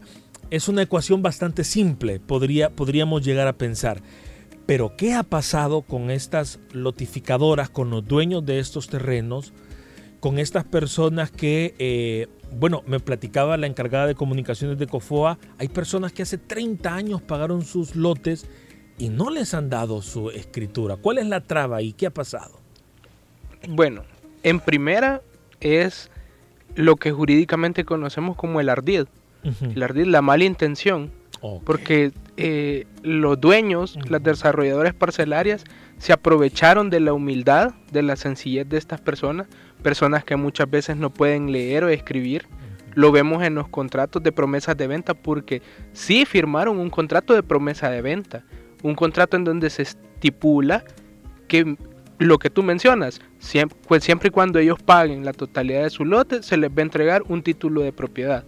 es 0.50 0.68
una 0.68 0.82
ecuación 0.82 1.22
bastante 1.22 1.64
simple, 1.64 2.20
podría, 2.20 2.70
podríamos 2.70 3.25
llegar 3.25 3.49
a 3.49 3.54
pensar. 3.54 4.02
Pero 4.66 4.96
¿qué 4.96 5.14
ha 5.14 5.25
pasado 5.25 5.82
con 5.82 6.11
estas 6.11 6.61
lotificadoras, 6.72 7.68
con 7.68 7.90
los 7.90 8.06
dueños 8.06 8.46
de 8.46 8.61
estos 8.61 8.88
terrenos, 8.88 9.52
con 10.20 10.38
estas 10.38 10.64
personas 10.64 11.32
que, 11.32 11.75
eh, 11.80 12.28
bueno, 12.52 12.84
me 12.87 13.00
platicaba 13.00 13.56
la 13.56 13.66
encargada 13.66 14.06
de 14.06 14.14
comunicaciones 14.14 14.78
de 14.78 14.87
Cofoa, 14.87 15.37
hay 15.58 15.66
personas 15.66 16.12
que 16.12 16.22
hace 16.22 16.38
30 16.38 16.94
años 16.94 17.20
pagaron 17.20 17.64
sus 17.64 17.96
lotes 17.96 18.46
y 19.02 19.09
no 19.09 19.30
les 19.30 19.52
han 19.52 19.68
dado 19.68 20.00
su 20.00 20.30
escritura. 20.30 20.94
¿Cuál 20.94 21.18
es 21.18 21.26
la 21.26 21.40
traba 21.40 21.82
y 21.82 21.92
qué 21.92 22.06
ha 22.06 22.11
pasado? 22.11 22.61
Bueno, 23.68 24.04
en 24.44 24.61
primera 24.61 25.23
es 25.59 26.09
lo 26.76 26.94
que 26.94 27.11
jurídicamente 27.11 27.85
conocemos 27.85 28.37
como 28.37 28.61
el 28.61 28.68
ardid. 28.68 29.06
El 29.42 29.82
ardid, 29.82 30.06
la 30.06 30.23
mala 30.23 30.44
intención 30.44 31.11
porque 31.64 32.12
eh, 32.37 32.87
los 33.02 33.40
dueños, 33.40 33.99
las 34.09 34.23
desarrolladoras 34.23 34.94
parcelarias, 34.94 35.64
se 35.99 36.12
aprovecharon 36.12 36.88
de 36.88 37.00
la 37.00 37.12
humildad, 37.12 37.75
de 37.90 38.02
la 38.02 38.14
sencillez 38.14 38.68
de 38.68 38.78
estas 38.78 39.00
personas, 39.00 39.49
personas 39.82 40.23
que 40.23 40.37
muchas 40.37 40.71
veces 40.71 40.97
no 40.97 41.11
pueden 41.11 41.50
leer 41.50 41.82
o 41.82 41.88
escribir. 41.88 42.47
Lo 42.94 43.11
vemos 43.11 43.42
en 43.42 43.56
los 43.56 43.66
contratos 43.66 44.23
de 44.23 44.30
promesas 44.30 44.76
de 44.76 44.87
venta 44.87 45.14
porque 45.14 45.61
sí 45.92 46.25
firmaron 46.25 46.78
un 46.78 46.90
contrato 46.90 47.35
de 47.35 47.42
promesa 47.42 47.90
de 47.90 48.00
venta, 48.00 48.44
un 48.83 48.95
contrato 48.95 49.37
en 49.37 49.45
donde 49.45 49.71
se 49.71 49.83
estipula 49.83 50.85
que 51.49 51.77
lo 52.19 52.39
que 52.39 52.51
tú 52.51 52.62
mencionas, 52.62 53.21
siempre, 53.39 53.77
pues 53.87 54.05
siempre 54.05 54.29
y 54.29 54.31
cuando 54.31 54.59
ellos 54.59 54.83
paguen 54.83 55.25
la 55.25 55.33
totalidad 55.33 55.83
de 55.83 55.91
su 55.91 56.05
lote, 56.05 56.43
se 56.43 56.57
les 56.57 56.71
va 56.71 56.79
a 56.79 56.83
entregar 56.83 57.23
un 57.29 57.43
título 57.43 57.83
de 57.83 57.93
propiedad. 57.93 58.45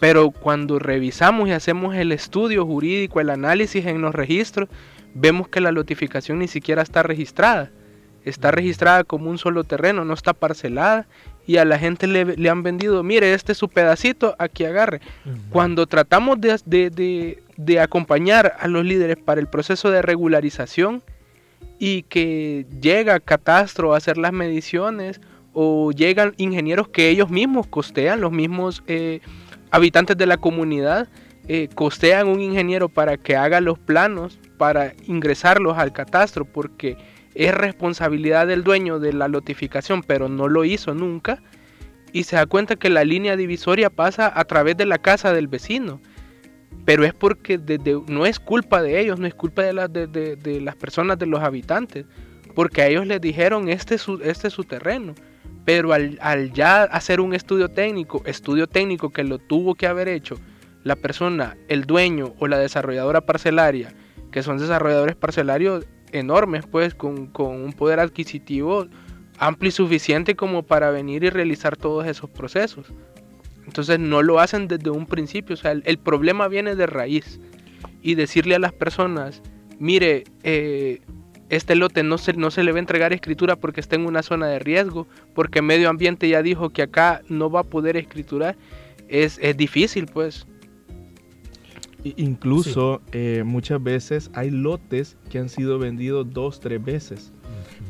Pero 0.00 0.30
cuando 0.30 0.78
revisamos 0.78 1.48
y 1.48 1.52
hacemos 1.52 1.94
el 1.94 2.12
estudio 2.12 2.66
jurídico, 2.66 3.20
el 3.20 3.30
análisis 3.30 3.86
en 3.86 4.02
los 4.02 4.14
registros, 4.14 4.68
vemos 5.14 5.48
que 5.48 5.60
la 5.60 5.72
notificación 5.72 6.40
ni 6.40 6.48
siquiera 6.48 6.82
está 6.82 7.02
registrada. 7.02 7.70
Está 8.24 8.50
registrada 8.50 9.04
como 9.04 9.30
un 9.30 9.38
solo 9.38 9.64
terreno, 9.64 10.04
no 10.04 10.14
está 10.14 10.32
parcelada 10.32 11.06
y 11.46 11.58
a 11.58 11.64
la 11.64 11.78
gente 11.78 12.06
le, 12.06 12.48
han 12.48 12.62
vendido, 12.62 13.02
mire, 13.02 13.34
este 13.34 13.52
es 13.52 13.58
su 13.58 13.68
pedacito, 13.68 14.34
aquí 14.38 14.64
agarre. 14.64 15.00
Cuando 15.50 15.86
tratamos 15.86 16.38
de, 16.40 17.36
de, 17.56 17.80
acompañar 17.80 18.56
a 18.58 18.68
los 18.68 18.84
líderes 18.84 19.16
para 19.16 19.40
el 19.40 19.46
proceso 19.46 19.90
de 19.90 20.02
regularización 20.02 21.02
y 21.78 22.02
que 22.02 22.66
llega 22.80 23.20
Catastro 23.20 23.94
a 23.94 23.98
hacer 23.98 24.16
las 24.16 24.32
mediciones 24.32 25.20
o 25.52 25.92
llegan 25.92 26.34
ingenieros 26.38 26.88
que 26.88 27.10
ellos 27.10 27.30
mismos 27.30 27.66
costean, 27.66 28.20
los 28.20 28.32
mismos... 28.32 28.82
Eh, 28.86 29.20
habitantes 29.74 30.16
de 30.16 30.26
la 30.26 30.36
comunidad 30.36 31.08
eh, 31.48 31.68
costean 31.74 32.28
un 32.28 32.40
ingeniero 32.40 32.88
para 32.88 33.16
que 33.16 33.34
haga 33.34 33.60
los 33.60 33.76
planos 33.76 34.38
para 34.56 34.94
ingresarlos 35.08 35.76
al 35.76 35.92
catastro 35.92 36.44
porque 36.44 36.96
es 37.34 37.54
responsabilidad 37.54 38.46
del 38.46 38.64
dueño 38.64 38.98
de 38.98 39.12
la 39.12 39.28
notificación 39.28 40.02
pero 40.02 40.28
no 40.28 40.48
lo 40.48 40.64
hizo 40.64 40.94
nunca 40.94 41.42
y 42.12 42.24
se 42.24 42.36
da 42.36 42.46
cuenta 42.46 42.76
que 42.76 42.90
la 42.90 43.04
línea 43.04 43.36
divisoria 43.36 43.90
pasa 43.90 44.32
a 44.34 44.44
través 44.44 44.76
de 44.76 44.86
la 44.86 44.98
casa 44.98 45.32
del 45.32 45.48
vecino. 45.48 46.00
Pero 46.84 47.04
es 47.04 47.12
porque 47.12 47.58
no 48.06 48.24
es 48.26 48.38
culpa 48.38 48.82
de 48.82 49.00
ellos 49.00 49.18
no 49.18 49.26
es 49.26 49.34
culpa 49.34 49.62
de, 49.62 50.06
de, 50.06 50.60
las 50.60 50.76
personas 50.76 51.18
de 51.18 51.26
los 51.26 51.40
habitantes 51.40 52.04
porque 52.54 52.82
a 52.82 52.88
ellos 52.88 53.06
les 53.06 53.20
dijeron 53.20 53.68
este 53.68 53.96
este 54.22 54.48
es 54.48 54.52
su 54.52 54.64
terreno 54.64 55.14
pero 55.64 55.92
al, 55.92 56.52
ya 56.52 56.82
hacer 56.82 57.20
un 57.20 57.34
estudio 57.34 57.70
técnico, 57.70 58.22
estudio 58.26 58.66
técnico 58.66 59.10
que 59.10 59.24
lo 59.24 59.38
tuvo 59.38 59.74
que 59.74 59.86
haber 59.86 60.08
hecho 60.08 60.36
la 60.82 60.96
persona, 60.96 61.56
el 61.68 61.84
dueño 61.84 62.34
o 62.38 62.46
la 62.46 62.58
desarrolladora 62.58 63.22
parcelaria, 63.22 63.94
que 64.30 64.42
son 64.42 64.58
desarrolladores 64.58 65.16
parcelarios 65.16 65.86
enormes, 66.18 66.64
pues 66.66 66.94
con, 66.94 67.30
un 67.36 67.72
poder 67.72 68.00
adquisitivo 68.00 68.86
amplio 69.38 69.68
y 69.68 69.72
suficiente 69.72 70.36
como 70.36 70.62
para 70.62 70.90
venir 70.90 71.24
y 71.24 71.30
realizar 71.30 71.76
todos 71.76 72.06
esos 72.06 72.30
procesos. 72.30 72.86
Entonces 73.66 73.98
no 73.98 74.22
lo 74.22 74.38
hacen 74.38 74.68
desde 74.68 74.90
un 74.90 75.06
principio, 75.06 75.54
o 75.54 75.56
sea, 75.56 75.72
el, 75.72 75.98
problema 75.98 76.48
viene 76.48 76.76
de 76.76 76.86
raíz. 76.86 77.40
Y 78.00 78.16
decirle 78.16 78.54
a 78.54 78.58
las 78.58 78.72
personas, 78.72 79.40
mire, 79.78 80.24
eh, 80.42 81.00
este 81.48 81.74
lote 81.74 82.02
no 82.02 82.18
se, 82.18 82.34
no 82.34 82.50
se 82.50 82.62
le 82.62 82.72
va 82.72 82.78
a 82.78 82.80
entregar 82.80 83.12
escritura 83.12 83.56
porque 83.56 83.80
está 83.80 83.96
en 83.96 84.06
una 84.06 84.22
zona 84.22 84.46
de 84.46 84.58
riesgo, 84.58 85.06
porque 85.34 85.62
medio 85.62 85.88
ambiente 85.88 86.28
ya 86.28 86.42
dijo 86.42 86.70
que 86.70 86.82
acá 86.82 87.22
no 87.28 87.50
va 87.50 87.60
a 87.60 87.64
poder 87.64 87.96
escriturar, 87.96 88.56
es, 89.08 89.38
difícil 89.56 90.06
pues. 90.06 90.46
Incluso 92.04 93.00
eh, 93.12 93.42
muchas 93.46 93.82
veces 93.82 94.30
hay 94.34 94.50
lotes 94.50 95.16
que 95.30 95.38
han 95.38 95.48
sido 95.48 95.78
vendidos 95.78 96.30
dos, 96.30 96.60
tres 96.60 96.84
veces. 96.84 97.32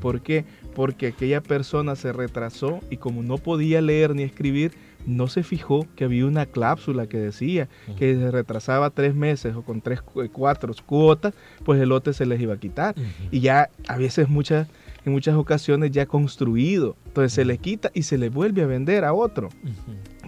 ¿Por 0.01 0.21
qué? 0.21 0.45
Porque 0.75 1.09
aquella 1.09 1.43
persona 1.43 1.97
se 1.97 2.13
retrasó 2.13 2.81
y 2.91 2.99
como 2.99 3.23
no 3.23 3.39
podía 3.39 3.81
leer 3.81 4.15
ni 4.15 4.23
escribir, 4.23 4.73
no 5.07 5.29
se 5.29 5.43
fijó 5.43 5.87
que 5.97 6.05
había 6.05 6.27
una 6.27 6.47
cláusula 6.47 7.07
que 7.07 7.19
decía 7.19 7.69
que 7.99 8.15
se 8.15 8.31
retrasaba 8.31 8.91
tres 8.91 9.15
meses 9.15 9.55
o 9.55 9.63
con 9.63 9.81
tres, 9.81 10.01
cuatro 10.33 10.73
cuotas, 10.87 11.35
pues 11.65 11.81
el 11.81 11.91
lote 11.91 12.13
se 12.13 12.27
les 12.27 12.41
iba 12.41 12.55
a 12.55 12.59
quitar. 12.59 12.95
Y 13.31 13.41
ya 13.41 13.71
a 13.89 13.97
veces 13.97 14.29
muchas, 14.29 14.69
en 15.05 15.13
muchas 15.13 15.37
ocasiones 15.37 15.91
ya 15.91 16.07
construido, 16.07 16.97
entonces 17.07 17.33
se 17.33 17.45
le 17.45 17.59
quita 17.59 17.91
y 17.95 18.03
se 18.05 18.19
le 18.19 18.29
vuelve 18.29 18.63
a 18.63 18.67
vender 18.67 19.05
a 19.05 19.13
otro. 19.13 19.49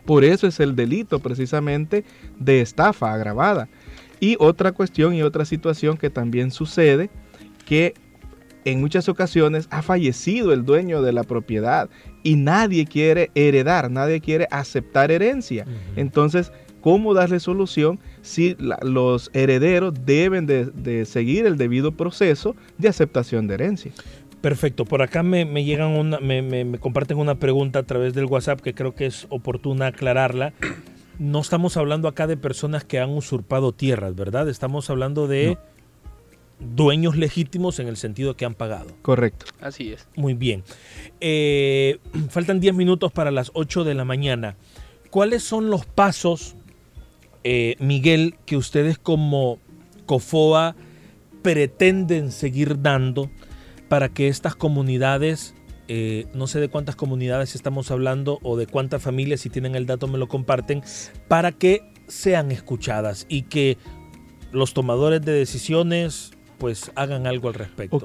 Por 0.05 0.25
eso 0.25 0.47
es 0.47 0.61
el 0.61 0.77
delito 0.77 1.19
precisamente 1.19 2.05
de 2.39 2.61
estafa 2.61 3.13
agravada. 3.13 3.69
Y 4.21 4.37
otra 4.39 4.73
cuestión 4.73 5.15
y 5.15 5.23
otra 5.23 5.45
situación 5.45 5.97
que 5.97 6.11
también 6.11 6.51
sucede, 6.51 7.11
que 7.67 7.95
en 8.67 8.81
muchas 8.81 9.09
ocasiones 9.09 9.69
ha 9.71 9.81
fallecido 9.81 10.53
el 10.53 10.65
dueño 10.65 11.01
de 11.01 11.13
la 11.13 11.23
propiedad 11.23 11.89
y 12.25 12.35
nadie 12.35 12.85
quiere 12.85 13.31
heredar, 13.37 13.91
nadie 13.91 14.21
quiere 14.21 14.49
aceptar 14.51 15.13
herencia. 15.13 15.65
Entonces, 15.95 16.51
¿cómo 16.81 17.15
darle 17.15 17.39
solución 17.39 18.01
si 18.23 18.57
los 18.59 19.31
herederos 19.35 19.95
deben 20.05 20.47
de, 20.47 21.05
seguir 21.07 21.47
el 21.47 21.57
debido 21.57 21.93
proceso 21.93 22.57
de 22.77 22.89
aceptación 22.89 23.47
de 23.47 23.55
herencia? 23.55 23.93
Perfecto, 24.41 24.85
por 24.85 25.01
acá 25.01 25.23
me, 25.23 25.45
llegan 25.65 25.93
una, 25.93 26.19
me, 26.19 26.79
comparten 26.81 27.19
una 27.19 27.37
pregunta 27.37 27.79
a 27.79 27.83
través 27.85 28.15
del 28.15 28.27
WhatsApp 28.27 28.61
que 28.61 28.75
creo 28.75 28.97
que 28.97 29.07
es 29.07 29.27
oportuna 29.31 29.87
aclararla. 29.87 30.53
No 31.19 31.41
estamos 31.41 31.77
hablando 31.77 32.09
acá 32.09 32.27
de 32.27 32.37
personas 32.37 32.85
que 32.85 33.01
han 33.01 33.11
usurpado 33.11 33.73
tierras, 33.73 34.15
¿verdad? 34.15 34.49
Estamos 34.49 34.91
hablando 34.91 35.27
de 35.27 35.59
dueños 36.59 37.17
legítimos 37.17 37.79
en 37.79 37.89
el 37.89 37.97
sentido 37.97 38.37
que 38.37 38.45
han 38.45 38.55
pagado. 38.55 38.89
Correcto. 39.03 39.47
Así 39.61 39.93
es. 39.93 40.09
Muy 40.17 40.35
bien. 40.35 40.63
Eh, 41.21 41.99
faltan 42.31 42.61
10 42.61 42.75
minutos 42.75 43.13
para 43.13 43.31
las 43.31 43.51
8 43.55 43.85
de 43.85 43.95
la 43.95 44.05
mañana. 44.05 44.57
¿Cuáles 45.11 45.43
son 45.43 45.71
los 45.71 45.87
pasos, 45.87 46.57
eh, 47.45 47.77
Miguel, 47.79 48.37
que 48.45 48.57
ustedes 48.57 48.99
como 48.99 49.59
COFOA 50.07 50.77
pretenden 51.43 52.33
seguir 52.33 52.83
dando 52.83 53.31
para 53.89 54.09
que 54.09 54.29
estas 54.29 54.57
comunidades, 54.57 55.55
eh, 55.89 56.27
no 56.35 56.47
sé 56.47 56.61
de 56.61 56.69
cuántas 56.69 56.97
comunidades 56.97 57.55
estamos 57.55 57.91
hablando 57.91 58.39
o 58.43 58.57
de 58.57 58.67
cuántas 58.67 59.03
familias, 59.03 59.41
si 59.41 59.51
tienen 59.51 59.75
el 59.75 59.87
dato 59.87 60.09
me 60.09 60.19
lo 60.19 60.29
comparten, 60.29 60.83
para 61.29 61.53
que 61.53 61.83
sean 62.09 62.53
escuchadas 62.53 63.27
y 63.29 63.43
que 63.43 63.79
los 64.53 64.75
tomadores 64.75 65.23
de 65.23 65.33
decisiones, 65.33 66.33
pues 66.59 66.91
hagan 66.95 67.27
algo 67.27 67.49
al 67.49 67.55
respecto. 67.55 67.97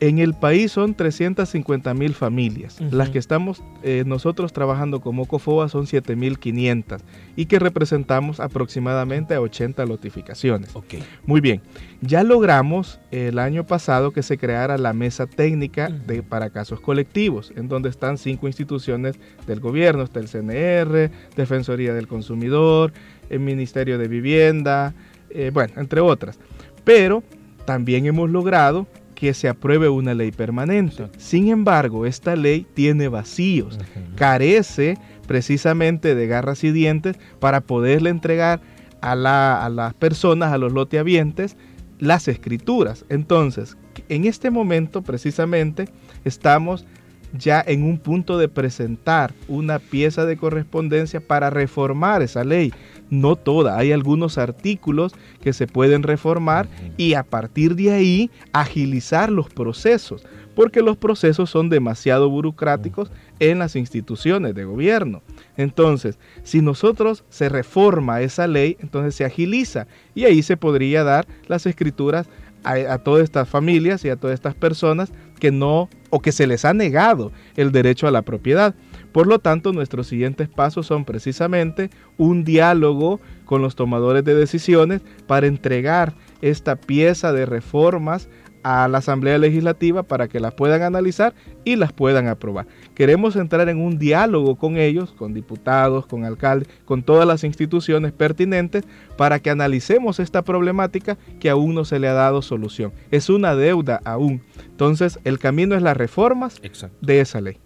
En 0.00 0.18
el 0.18 0.34
país 0.34 0.72
son 0.72 0.94
350 0.94 1.94
mil 1.94 2.14
familias. 2.14 2.80
Las 2.80 3.10
que 3.10 3.18
estamos 3.18 3.62
eh, 3.82 4.04
nosotros 4.06 4.52
trabajando 4.52 5.00
como 5.00 5.26
COFOA 5.26 5.68
son 5.68 5.86
7.500 5.86 7.00
y 7.36 7.46
que 7.46 7.58
representamos 7.58 8.40
aproximadamente 8.40 9.34
a 9.34 9.40
80 9.40 9.84
notificaciones. 9.86 10.74
Okay. 10.74 11.02
Muy 11.24 11.40
bien. 11.40 11.62
Ya 12.00 12.22
logramos 12.22 13.00
el 13.10 13.38
año 13.38 13.66
pasado 13.66 14.12
que 14.12 14.22
se 14.22 14.38
creara 14.38 14.78
la 14.78 14.92
mesa 14.92 15.26
técnica 15.26 15.88
de, 15.88 16.22
para 16.22 16.50
casos 16.50 16.80
colectivos, 16.80 17.52
en 17.56 17.68
donde 17.68 17.88
están 17.88 18.18
cinco 18.18 18.46
instituciones 18.46 19.18
del 19.46 19.60
gobierno. 19.60 20.02
Está 20.02 20.20
el 20.20 20.28
CNR, 20.28 21.10
Defensoría 21.36 21.94
del 21.94 22.06
Consumidor, 22.06 22.92
el 23.30 23.40
Ministerio 23.40 23.98
de 23.98 24.08
Vivienda, 24.08 24.94
eh, 25.30 25.50
bueno, 25.52 25.74
entre 25.76 26.00
otras. 26.00 26.38
Pero 26.84 27.22
también 27.64 28.06
hemos 28.06 28.30
logrado 28.30 28.86
que 29.16 29.34
se 29.34 29.48
apruebe 29.48 29.88
una 29.88 30.14
ley 30.14 30.30
permanente. 30.30 31.08
Sin 31.16 31.48
embargo, 31.48 32.06
esta 32.06 32.36
ley 32.36 32.66
tiene 32.74 33.08
vacíos, 33.08 33.78
carece 34.14 34.98
precisamente 35.26 36.14
de 36.14 36.26
garras 36.28 36.62
y 36.62 36.70
dientes 36.70 37.16
para 37.40 37.62
poderle 37.62 38.10
entregar 38.10 38.60
a, 39.00 39.16
las 39.16 39.94
personas, 39.94 40.52
a 40.52 40.58
los 40.58 40.72
loteavientes, 40.72 41.56
las 41.98 42.28
escrituras. 42.28 43.04
Entonces, 43.08 43.76
en 44.08 44.26
este 44.26 44.50
momento 44.50 45.02
precisamente 45.02 45.88
estamos 46.24 46.86
ya 47.32 47.64
en 47.66 47.82
un 47.82 47.98
punto 47.98 48.38
de 48.38 48.48
presentar 48.48 49.32
una 49.48 49.78
pieza 49.78 50.26
de 50.26 50.36
correspondencia 50.36 51.20
para 51.20 51.50
reformar 51.50 52.22
esa 52.22 52.44
ley 52.44 52.72
no 53.10 53.36
toda, 53.36 53.78
hay 53.78 53.92
algunos 53.92 54.38
artículos 54.38 55.12
que 55.42 55.52
se 55.52 55.66
pueden 55.66 56.02
reformar 56.02 56.68
y 56.96 57.14
a 57.14 57.22
partir 57.22 57.76
de 57.76 57.92
ahí 57.92 58.30
agilizar 58.52 59.30
los 59.30 59.48
procesos, 59.48 60.24
porque 60.54 60.82
los 60.82 60.96
procesos 60.96 61.50
son 61.50 61.68
demasiado 61.68 62.28
burocráticos 62.30 63.10
en 63.38 63.58
las 63.58 63.76
instituciones 63.76 64.54
de 64.54 64.64
gobierno. 64.64 65.22
Entonces, 65.56 66.18
si 66.42 66.62
nosotros 66.62 67.24
se 67.28 67.48
reforma 67.48 68.20
esa 68.22 68.46
ley, 68.46 68.76
entonces 68.80 69.14
se 69.14 69.24
agiliza 69.24 69.86
y 70.14 70.24
ahí 70.24 70.42
se 70.42 70.56
podría 70.56 71.04
dar 71.04 71.26
las 71.46 71.66
escrituras 71.66 72.28
a, 72.66 72.98
todas 72.98 73.22
estas 73.22 73.48
familias 73.48 74.04
y 74.04 74.08
a 74.08 74.16
todas 74.16 74.34
estas 74.34 74.54
personas 74.54 75.12
que 75.38 75.52
no 75.52 75.88
o 76.10 76.20
que 76.20 76.32
se 76.32 76.46
les 76.46 76.64
ha 76.64 76.74
negado 76.74 77.30
el 77.56 77.70
derecho 77.70 78.08
a 78.08 78.10
la 78.10 78.22
propiedad. 78.22 78.74
Por 79.16 79.28
lo 79.28 79.38
tanto, 79.38 79.72
nuestros 79.72 80.08
siguientes 80.08 80.46
pasos 80.46 80.84
son 80.84 81.06
precisamente 81.06 81.88
un 82.18 82.44
diálogo 82.44 83.18
con 83.46 83.62
los 83.62 83.74
tomadores 83.74 84.22
de 84.24 84.34
decisiones 84.34 85.00
para 85.26 85.46
entregar 85.46 86.12
esta 86.42 86.76
pieza 86.76 87.32
de 87.32 87.46
reformas 87.46 88.28
a 88.62 88.88
la 88.88 88.98
Asamblea 88.98 89.38
Legislativa 89.38 90.02
para 90.02 90.28
que 90.28 90.38
las 90.38 90.52
puedan 90.52 90.82
analizar 90.82 91.32
y 91.64 91.76
las 91.76 91.94
puedan 91.94 92.28
aprobar. 92.28 92.66
Queremos 92.94 93.36
entrar 93.36 93.70
en 93.70 93.80
un 93.80 93.98
diálogo 93.98 94.56
con 94.56 94.76
ellos, 94.76 95.12
con 95.12 95.32
diputados, 95.32 96.04
con 96.04 96.24
alcaldes, 96.24 96.68
con 96.84 97.02
todas 97.02 97.26
las 97.26 97.42
instituciones 97.42 98.12
pertinentes 98.12 98.84
para 99.16 99.38
que 99.38 99.48
analicemos 99.48 100.20
esta 100.20 100.42
problemática 100.42 101.16
que 101.40 101.48
aún 101.48 101.74
no 101.74 101.86
se 101.86 102.00
le 102.00 102.08
ha 102.08 102.12
dado 102.12 102.42
solución. 102.42 102.92
Es 103.10 103.30
una 103.30 103.54
deuda 103.54 104.00
aún. 104.04 104.42
Entonces, 104.68 105.20
el 105.24 105.38
camino 105.38 105.74
es 105.74 105.80
las 105.80 105.96
reformas 105.96 106.60
de 107.00 107.20
esa 107.20 107.40
ley. 107.40 107.58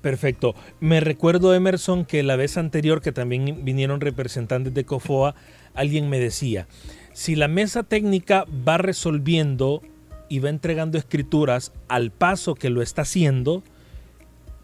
Perfecto. 0.00 0.54
Me 0.80 1.00
recuerdo, 1.00 1.54
Emerson, 1.54 2.04
que 2.04 2.22
la 2.22 2.36
vez 2.36 2.56
anterior 2.56 3.00
que 3.00 3.12
también 3.12 3.64
vinieron 3.64 4.00
representantes 4.00 4.72
de 4.74 4.84
COFOA, 4.84 5.34
alguien 5.74 6.08
me 6.08 6.20
decía, 6.20 6.68
si 7.12 7.34
la 7.34 7.48
mesa 7.48 7.82
técnica 7.82 8.44
va 8.66 8.78
resolviendo 8.78 9.82
y 10.28 10.38
va 10.38 10.50
entregando 10.50 10.98
escrituras 10.98 11.72
al 11.88 12.12
paso 12.12 12.54
que 12.54 12.70
lo 12.70 12.80
está 12.82 13.02
haciendo, 13.02 13.64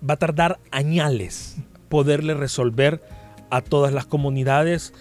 va 0.09 0.15
a 0.15 0.19
tardar 0.19 0.61
añales 0.71 1.57
poderle 1.89 2.35
resolver 2.35 3.03
a 3.51 3.61
todas 3.61 3.93
las 3.93 4.07
comunidades 4.07 4.93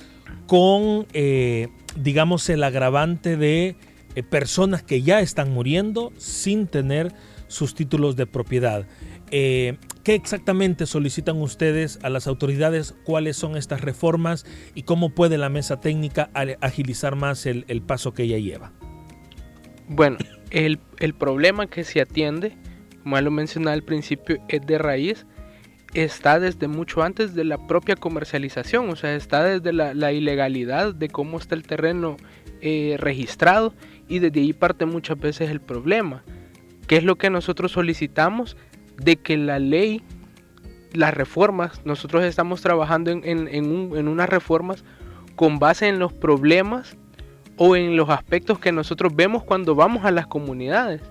con, 0.48 1.08
eh, 1.14 1.68
digamos, 1.96 2.50
el 2.50 2.64
agravante 2.64 3.38
de 3.38 3.76
eh, 4.16 4.24
personas 4.24 4.84
que 4.84 5.02
ya 5.02 5.20
están 5.20 5.52
muriendo 5.52 6.12
sin 6.18 6.68
tener 6.68 7.14
sus 7.48 7.76
títulos 7.76 8.16
de 8.16 8.26
propiedad. 8.26 8.86
Eh, 9.32 9.78
¿Qué 10.04 10.16
exactamente 10.16 10.86
solicitan 10.86 11.42
ustedes 11.42 12.00
a 12.04 12.10
las 12.10 12.28
autoridades? 12.28 12.94
¿Cuáles 13.06 13.38
son 13.38 13.56
estas 13.56 13.82
reformas? 13.82 14.46
¿Y 14.76 14.84
cómo 14.84 15.12
puede 15.12 15.38
la 15.38 15.50
mesa 15.50 15.80
técnica 15.80 16.30
agilizar 16.60 17.16
más 17.16 17.46
el, 17.46 17.64
el 17.70 17.82
paso 17.82 18.14
que 18.14 18.24
ella 18.24 18.38
lleva? 18.38 18.74
Bueno, 19.88 20.18
el, 20.50 20.80
problema 21.18 21.68
que 21.68 21.84
se 21.84 22.02
atiende, 22.02 22.56
como 23.04 23.20
lo 23.20 23.32
mencionaba 23.32 23.74
al 23.74 23.84
principio, 23.84 24.38
es 24.48 24.66
de 24.66 24.78
raíz, 24.78 25.26
está 25.94 26.40
desde 26.40 26.68
mucho 26.68 27.04
antes 27.04 27.34
de 27.36 27.44
la 27.44 27.68
propia 27.68 27.96
comercialización, 27.96 28.90
o 28.90 28.96
sea, 28.96 29.16
está 29.16 29.44
desde 29.44 29.74
la, 29.74 30.12
ilegalidad 30.12 30.94
de 30.94 31.10
cómo 31.10 31.38
está 31.38 31.56
el 31.56 31.64
terreno 31.64 32.18
eh, 32.62 32.96
registrado 33.00 33.74
y 34.08 34.20
desde 34.20 34.42
ahí 34.42 34.54
parte 34.54 34.86
muchas 34.86 35.20
veces 35.20 35.50
el 35.50 35.62
problema. 35.62 36.24
¿Qué 36.88 36.98
es 36.98 37.04
lo 37.04 37.18
que 37.18 37.30
nosotros 37.30 37.72
solicitamos? 37.72 38.58
De 38.98 39.16
que 39.18 39.38
la 39.38 39.60
ley, 39.60 40.02
las 40.94 41.14
reformas, 41.14 41.82
nosotros 41.86 42.24
estamos 42.24 42.62
trabajando 42.62 43.12
en, 43.12 43.48
en 43.48 44.08
unas 44.08 44.30
reformas 44.30 44.84
con 45.36 45.60
base 45.60 45.88
en 45.88 46.00
los 46.00 46.14
problemas 46.14 46.96
o 47.58 47.76
en 47.76 47.96
los 47.96 48.10
aspectos 48.10 48.60
que 48.60 48.72
nosotros 48.72 49.16
vemos 49.16 49.44
cuando 49.44 49.76
vamos 49.76 50.06
a 50.06 50.12
las 50.12 50.28
comunidades. 50.28 51.02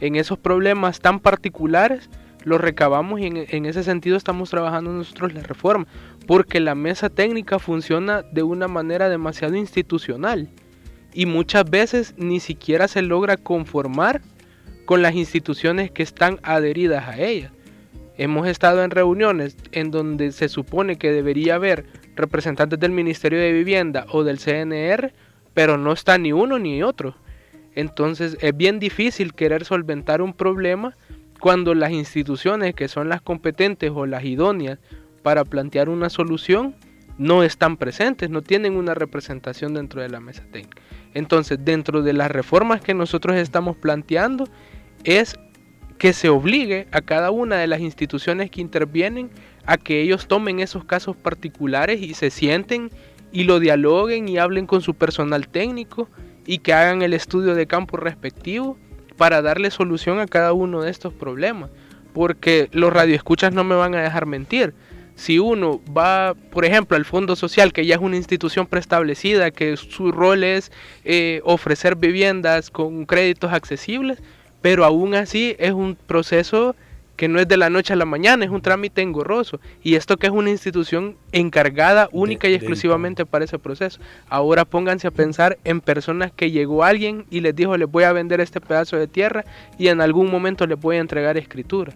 En 0.00 0.16
esos 0.16 0.38
problemas 0.38 1.00
tan 1.00 1.20
particulares 1.20 2.10
los 2.44 2.60
recabamos 2.60 3.20
y 3.20 3.26
en, 3.26 3.66
ese 3.66 3.84
sentido 3.84 4.16
estamos 4.16 4.50
trabajando 4.50 4.92
nosotros 4.92 5.32
la 5.32 5.42
reforma, 5.42 5.86
porque 6.26 6.60
la 6.60 6.74
mesa 6.74 7.08
técnica 7.08 7.58
funciona 7.58 8.22
de 8.22 8.42
una 8.42 8.68
manera 8.68 9.08
demasiado 9.08 9.54
institucional 9.54 10.48
y 11.12 11.26
muchas 11.26 11.68
veces 11.68 12.14
ni 12.16 12.40
siquiera 12.40 12.88
se 12.88 13.02
logra 13.02 13.36
conformar 13.36 14.22
con 14.92 15.00
las 15.00 15.14
instituciones 15.14 15.90
que 15.90 16.02
están 16.02 16.38
adheridas 16.42 17.08
a 17.08 17.18
ella. 17.18 17.50
Hemos 18.18 18.46
estado 18.46 18.84
en 18.84 18.90
reuniones 18.90 19.56
en 19.70 19.90
donde 19.90 20.32
se 20.32 20.50
supone 20.50 20.98
que 20.98 21.10
debería 21.10 21.54
haber 21.54 21.86
representantes 22.14 22.78
del 22.78 22.90
Ministerio 22.90 23.38
de 23.38 23.52
Vivienda 23.52 24.04
o 24.10 24.22
del 24.22 24.38
CNR, 24.38 25.14
pero 25.54 25.78
no 25.78 25.94
está 25.94 26.18
ni 26.18 26.32
uno 26.32 26.58
ni 26.58 26.82
otro. 26.82 27.16
Entonces 27.74 28.36
es 28.42 28.54
bien 28.54 28.80
difícil 28.80 29.32
querer 29.32 29.64
solventar 29.64 30.20
un 30.20 30.34
problema 30.34 30.94
cuando 31.40 31.74
las 31.74 31.92
instituciones 31.92 32.74
que 32.74 32.88
son 32.88 33.08
las 33.08 33.22
competentes 33.22 33.90
o 33.94 34.04
las 34.04 34.24
idóneas 34.24 34.78
para 35.22 35.46
plantear 35.46 35.88
una 35.88 36.10
solución 36.10 36.74
no 37.16 37.42
están 37.42 37.78
presentes, 37.78 38.28
no 38.28 38.42
tienen 38.42 38.76
una 38.76 38.92
representación 38.92 39.72
dentro 39.72 40.02
de 40.02 40.10
la 40.10 40.20
mesa 40.20 40.44
técnica. 40.52 40.82
Entonces, 41.14 41.58
dentro 41.62 42.02
de 42.02 42.12
las 42.12 42.30
reformas 42.30 42.82
que 42.82 42.94
nosotros 42.94 43.36
estamos 43.36 43.76
planteando, 43.76 44.48
es 45.04 45.36
que 45.98 46.12
se 46.12 46.28
obligue 46.28 46.88
a 46.90 47.00
cada 47.00 47.30
una 47.30 47.56
de 47.56 47.66
las 47.66 47.80
instituciones 47.80 48.50
que 48.50 48.60
intervienen 48.60 49.30
a 49.66 49.76
que 49.76 50.02
ellos 50.02 50.26
tomen 50.26 50.60
esos 50.60 50.84
casos 50.84 51.16
particulares 51.16 52.00
y 52.00 52.14
se 52.14 52.30
sienten 52.30 52.90
y 53.30 53.44
lo 53.44 53.60
dialoguen 53.60 54.28
y 54.28 54.38
hablen 54.38 54.66
con 54.66 54.80
su 54.82 54.94
personal 54.94 55.48
técnico 55.48 56.08
y 56.46 56.58
que 56.58 56.72
hagan 56.72 57.02
el 57.02 57.14
estudio 57.14 57.54
de 57.54 57.66
campo 57.66 57.96
respectivo 57.96 58.76
para 59.16 59.42
darle 59.42 59.70
solución 59.70 60.18
a 60.18 60.26
cada 60.26 60.52
uno 60.52 60.82
de 60.82 60.90
estos 60.90 61.14
problemas. 61.14 61.70
Porque 62.12 62.68
los 62.72 62.92
radioescuchas 62.92 63.52
no 63.52 63.64
me 63.64 63.74
van 63.74 63.94
a 63.94 64.02
dejar 64.02 64.26
mentir. 64.26 64.74
Si 65.14 65.38
uno 65.38 65.80
va, 65.96 66.34
por 66.50 66.64
ejemplo, 66.64 66.96
al 66.96 67.04
Fondo 67.04 67.36
Social, 67.36 67.72
que 67.72 67.86
ya 67.86 67.94
es 67.94 68.00
una 68.00 68.16
institución 68.16 68.66
preestablecida, 68.66 69.50
que 69.50 69.76
su 69.76 70.10
rol 70.10 70.42
es 70.42 70.72
eh, 71.04 71.40
ofrecer 71.44 71.96
viviendas 71.96 72.70
con 72.70 73.06
créditos 73.06 73.52
accesibles, 73.52 74.22
pero 74.62 74.84
aún 74.84 75.14
así 75.14 75.56
es 75.58 75.72
un 75.72 75.96
proceso 75.96 76.74
que 77.16 77.28
no 77.28 77.38
es 77.38 77.46
de 77.46 77.56
la 77.56 77.68
noche 77.68 77.92
a 77.92 77.96
la 77.96 78.04
mañana, 78.04 78.44
es 78.44 78.50
un 78.50 78.62
trámite 78.62 79.02
engorroso. 79.02 79.60
Y 79.82 79.96
esto 79.96 80.16
que 80.16 80.28
es 80.28 80.32
una 80.32 80.50
institución 80.50 81.16
encargada 81.30 82.08
única 82.10 82.48
y 82.48 82.54
exclusivamente 82.54 83.26
para 83.26 83.44
ese 83.44 83.58
proceso. 83.58 84.00
Ahora 84.28 84.64
pónganse 84.64 85.06
a 85.06 85.10
pensar 85.10 85.58
en 85.64 85.80
personas 85.80 86.32
que 86.32 86.50
llegó 86.50 86.84
alguien 86.84 87.26
y 87.30 87.40
les 87.40 87.54
dijo 87.54 87.76
les 87.76 87.90
voy 87.90 88.04
a 88.04 88.12
vender 88.12 88.40
este 88.40 88.60
pedazo 88.60 88.96
de 88.96 89.06
tierra 89.06 89.44
y 89.78 89.88
en 89.88 90.00
algún 90.00 90.30
momento 90.30 90.66
les 90.66 90.80
voy 90.80 90.96
a 90.96 91.00
entregar 91.00 91.36
escritura. 91.36 91.92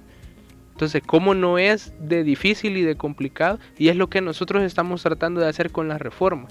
Entonces, 0.73 1.03
¿cómo 1.07 1.35
no 1.35 1.59
es 1.59 1.95
de 1.99 2.23
difícil 2.23 2.77
y 2.77 2.83
de 2.83 2.97
complicado? 2.97 3.59
Y 3.79 3.89
es 3.89 3.97
lo 3.97 4.11
que 4.11 4.21
nosotros 4.21 4.63
estamos 4.63 5.03
tratando 5.03 5.41
de 5.41 5.49
hacer 5.49 5.73
con 5.73 5.89
la 5.89 5.97
reforma. 5.97 6.49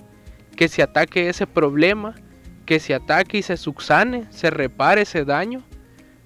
Que 0.56 0.68
se 0.68 0.82
ataque 0.82 1.30
ese 1.30 1.46
problema, 1.46 2.16
que 2.66 2.80
se 2.80 2.96
ataque 2.96 3.38
y 3.38 3.42
se 3.44 3.56
subsane, 3.56 4.26
se 4.32 4.50
repare 4.50 5.04
ese 5.04 5.26
daño 5.26 5.64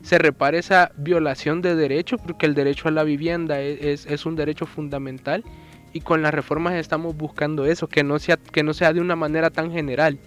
se 0.01 0.17
repare 0.17 0.59
esa 0.59 0.91
violación 0.97 1.61
de 1.61 1.75
derechos, 1.75 2.19
porque 2.25 2.45
el 2.45 2.55
derecho 2.55 2.87
a 2.87 2.91
la 2.91 3.03
vivienda 3.03 3.61
e-, 3.61 3.93
es, 3.93 4.25
un 4.25 4.35
derecho 4.35 4.65
fundamental 4.65 5.43
y 5.93 6.01
con 6.01 6.21
las 6.21 6.33
reformas 6.33 6.75
estamos 6.75 7.15
buscando 7.15 7.65
eso, 7.65 7.87
que 7.87 8.03
no, 8.03 8.19
sea, 8.19 8.37
que 8.37 8.63
no 8.63 8.73
sea 8.73 8.93
de 8.93 9.01
una 9.01 9.15
manera 9.15 9.49
tan 9.49 9.71
general, 9.71 10.19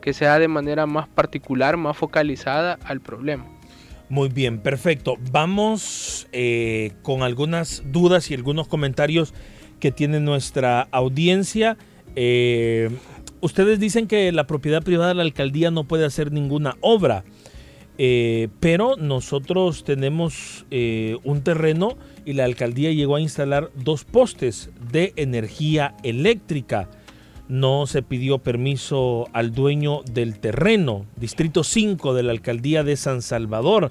que 0.00 0.12
sea 0.12 0.38
de 0.38 0.48
manera 0.48 0.86
más 0.86 1.08
particular, 1.08 1.76
más 1.76 1.96
focalizada 1.96 2.78
al 2.84 3.00
problema. 3.00 3.46
Muy 4.08 4.28
bien, 4.28 4.60
perfecto. 4.60 5.16
Vamos 5.32 6.28
eh, 6.32 6.92
con 7.02 7.22
algunas 7.22 7.82
dudas 7.86 8.30
y 8.30 8.34
algunos 8.34 8.68
comentarios 8.68 9.34
que 9.80 9.90
tiene 9.90 10.20
nuestra 10.20 10.82
audiencia. 10.92 11.76
Eh, 12.14 12.90
ustedes 13.40 13.80
dicen 13.80 14.06
que 14.06 14.30
la 14.30 14.46
propiedad 14.46 14.82
privada 14.82 15.08
de 15.08 15.14
la 15.16 15.22
alcaldía 15.22 15.70
no 15.72 15.84
puede 15.84 16.04
hacer 16.04 16.30
ninguna 16.30 16.76
obra. 16.80 17.24
Eh, 17.98 18.48
pero 18.60 18.96
nosotros 18.96 19.84
tenemos 19.84 20.66
eh, 20.70 21.16
un 21.24 21.42
terreno 21.42 21.96
y 22.26 22.34
la 22.34 22.44
alcaldía 22.44 22.92
llegó 22.92 23.16
a 23.16 23.20
instalar 23.20 23.70
dos 23.74 24.04
postes 24.04 24.70
de 24.90 25.12
energía 25.16 25.94
eléctrica. 26.02 26.90
No 27.48 27.86
se 27.86 28.02
pidió 28.02 28.38
permiso 28.38 29.28
al 29.32 29.52
dueño 29.52 30.02
del 30.12 30.38
terreno, 30.38 31.06
Distrito 31.16 31.64
5 31.64 32.12
de 32.12 32.22
la 32.22 32.32
alcaldía 32.32 32.82
de 32.82 32.96
San 32.96 33.22
Salvador. 33.22 33.90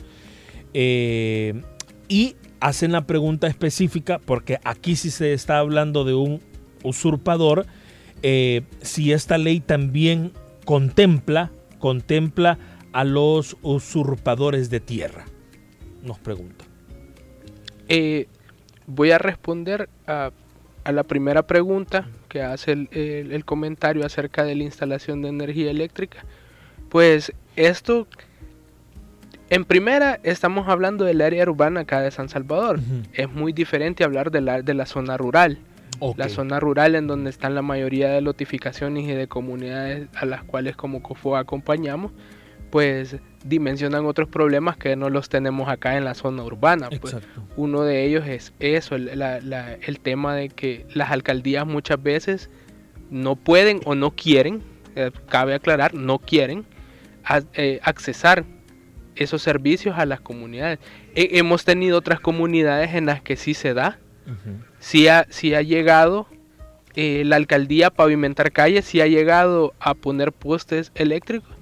Eh, 0.74 1.62
y 2.08 2.36
hacen 2.60 2.92
la 2.92 3.08
pregunta 3.08 3.48
específica, 3.48 4.20
porque 4.24 4.60
aquí 4.64 4.96
sí 4.96 5.10
se 5.10 5.34
está 5.34 5.58
hablando 5.58 6.04
de 6.04 6.14
un 6.14 6.42
usurpador, 6.84 7.66
si 8.82 9.12
esta 9.12 9.38
ley 9.38 9.60
también 9.60 10.32
contempla, 10.66 11.52
contempla 11.80 12.58
a 12.96 13.04
los 13.04 13.58
usurpadores 13.62 14.70
de 14.70 14.80
tierra? 14.80 15.26
Nos 16.02 16.18
pregunta. 16.18 16.64
Eh, 17.90 18.28
voy 18.88 19.12
a 19.12 19.18
responder 19.18 19.90
a, 20.08 20.32
la 20.90 21.04
primera 21.04 21.46
pregunta 21.46 22.08
que 22.30 22.42
hace 22.42 22.72
el, 22.72 23.44
comentario 23.44 24.06
acerca 24.06 24.46
de 24.46 24.56
la 24.56 24.64
instalación 24.64 25.22
de 25.22 25.28
energía 25.28 25.72
eléctrica. 25.72 26.24
Pues 26.88 27.34
esto, 27.58 28.08
en 29.50 29.66
primera, 29.66 30.22
estamos 30.24 30.70
hablando 30.70 31.04
del 31.04 31.20
área 31.20 31.44
urbana 31.44 31.82
acá 31.82 32.00
de 32.00 32.12
San 32.12 32.30
Salvador. 32.30 32.80
Es 33.12 33.30
muy 33.30 33.52
diferente 33.52 34.06
hablar 34.06 34.32
de 34.32 34.40
la, 34.40 34.62
de 34.62 34.74
la 34.74 34.86
zona 34.86 35.18
rural. 35.18 35.58
La 36.16 36.30
zona 36.30 36.62
rural 36.62 36.96
en 36.96 37.08
donde 37.08 37.30
están 37.30 37.56
la 37.56 37.62
mayoría 37.62 38.10
de 38.12 38.22
notificaciones 38.22 39.04
y 39.04 39.12
de 39.12 39.28
comunidades 39.28 40.08
a 40.16 40.26
las 40.26 40.46
cuales 40.46 40.78
como 40.78 41.02
COFO 41.02 41.36
acompañamos 41.36 42.14
pues 42.76 43.16
dimensionan 43.46 44.06
otros 44.06 44.28
problemas 44.28 44.76
que 44.76 44.98
no 44.98 45.10
los 45.10 45.30
tenemos 45.30 45.70
acá 45.70 45.96
en 45.96 46.04
la 46.04 46.14
zona 46.14 46.44
urbana. 46.44 46.90
Pues. 46.90 47.16
Uno 47.56 47.84
de 47.84 48.04
ellos 48.04 48.28
es 48.28 48.52
eso, 48.60 48.96
el, 48.96 50.00
tema 50.02 50.36
de 50.36 50.50
que 50.50 50.86
las 50.94 51.10
alcaldías 51.10 51.66
muchas 51.66 52.04
veces 52.04 52.50
no 53.10 53.38
pueden 53.38 53.80
o 53.86 53.96
no 53.96 54.12
quieren, 54.12 54.62
eh, 54.98 55.12
cabe 55.30 55.54
aclarar, 55.54 55.94
no 55.94 56.20
quieren 56.20 56.66
eh, 57.54 57.80
accesar 57.82 58.44
esos 59.16 59.42
servicios 59.42 59.98
a 59.98 60.06
las 60.06 60.20
comunidades. 60.20 60.80
hemos 61.16 61.64
tenido 61.64 61.98
otras 61.98 62.20
comunidades 62.20 62.94
en 62.94 63.06
las 63.06 63.22
que 63.22 63.38
sí 63.38 63.54
se 63.54 63.74
da, 63.74 64.00
sí, 64.80 65.08
ha, 65.08 65.20
ha 65.30 65.62
llegado 65.62 66.28
eh, 66.98 67.24
la 67.26 67.38
alcaldía 67.38 67.88
a 67.88 67.92
pavimentar 67.92 68.52
calles, 68.52 68.84
sí 68.84 69.00
ha 69.00 69.08
llegado 69.08 69.74
a 69.80 69.94
poner 69.94 70.34
postes 70.34 70.92
eléctricos, 70.96 71.55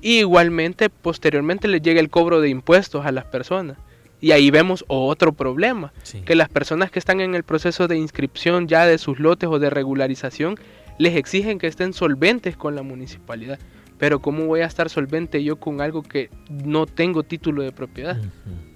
y 0.00 0.18
igualmente, 0.18 0.90
posteriormente 0.90 1.68
le 1.68 1.80
llega 1.80 2.00
el 2.00 2.10
cobro 2.10 2.40
de 2.40 2.48
impuestos 2.48 3.06
a 3.06 3.12
las 3.12 3.24
personas. 3.24 3.78
Y 4.20 4.32
ahí 4.32 4.50
vemos 4.50 4.84
otro 4.88 5.32
problema, 5.32 5.92
que 6.24 6.34
las 6.34 6.48
personas 6.48 6.90
que 6.90 6.98
están 6.98 7.20
en 7.20 7.34
el 7.34 7.42
proceso 7.42 7.86
de 7.86 7.98
inscripción 7.98 8.66
ya 8.66 8.86
de 8.86 8.98
sus 8.98 9.18
lotes 9.18 9.48
o 9.48 9.58
de 9.58 9.68
regularización, 9.68 10.56
les 10.98 11.16
exigen 11.16 11.58
que 11.58 11.66
estén 11.66 11.92
solventes 11.92 12.56
con 12.56 12.74
la 12.74 12.82
municipalidad. 12.82 13.58
Pero 13.98 14.20
¿cómo 14.20 14.46
voy 14.46 14.60
a 14.60 14.66
estar 14.66 14.90
solvente 14.90 15.42
yo 15.42 15.56
con 15.56 15.80
algo 15.80 16.02
que 16.02 16.30
no 16.50 16.86
tengo 16.86 17.22
título 17.22 17.62
de 17.62 17.72
propiedad? 17.72 18.18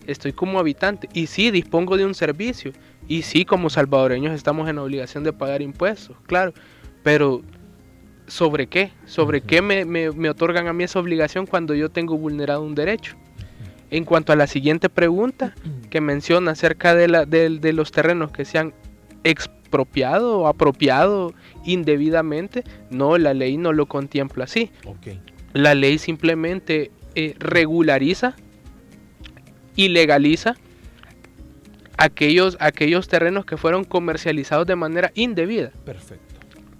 Estoy 0.06 0.32
como 0.32 0.58
habitante 0.58 1.08
y 1.12 1.26
sí 1.26 1.50
dispongo 1.50 1.96
de 1.96 2.04
un 2.04 2.14
servicio 2.14 2.72
y 3.06 3.22
sí 3.22 3.44
como 3.44 3.70
salvadoreños 3.70 4.34
estamos 4.34 4.68
en 4.68 4.78
obligación 4.78 5.24
de 5.24 5.32
pagar 5.32 5.62
impuestos, 5.62 6.16
claro, 6.26 6.52
pero 7.02 7.42
¿sobre 8.30 8.68
qué? 8.68 8.92
¿Sobre 9.06 9.40
qué 9.40 9.60
me, 9.60 10.28
otorgan 10.28 10.68
a 10.68 10.72
mí 10.72 10.84
esa 10.84 11.00
obligación 11.00 11.46
cuando 11.46 11.74
yo 11.74 11.90
tengo 11.90 12.16
vulnerado 12.16 12.62
un 12.62 12.74
derecho? 12.74 13.16
En 13.90 14.04
cuanto 14.04 14.32
a 14.32 14.36
la 14.36 14.46
siguiente 14.46 14.88
pregunta 14.88 15.54
que 15.90 16.00
menciona 16.00 16.52
acerca 16.52 16.94
de, 16.94 17.08
la, 17.08 17.26
de, 17.26 17.72
los 17.72 17.90
terrenos 17.90 18.30
que 18.30 18.44
se 18.44 18.58
han 18.58 18.72
expropiado 19.24 20.38
o 20.38 20.46
apropiado 20.46 21.34
indebidamente, 21.64 22.62
no, 22.90 23.18
la 23.18 23.34
ley 23.34 23.56
no 23.56 23.72
lo 23.72 23.86
contempla 23.86 24.44
así. 24.44 24.70
La 25.52 25.74
ley 25.74 25.98
simplemente 25.98 26.92
eh, 27.16 27.34
regulariza 27.40 28.36
y 29.74 29.88
legaliza 29.88 30.54
aquellos, 31.96 32.56
aquellos 32.60 33.08
terrenos 33.08 33.44
que 33.44 33.56
fueron 33.56 33.82
comercializados 33.82 34.68
de 34.68 34.76
manera 34.76 35.10
indebida. 35.16 35.72
Perfecto 35.84 36.29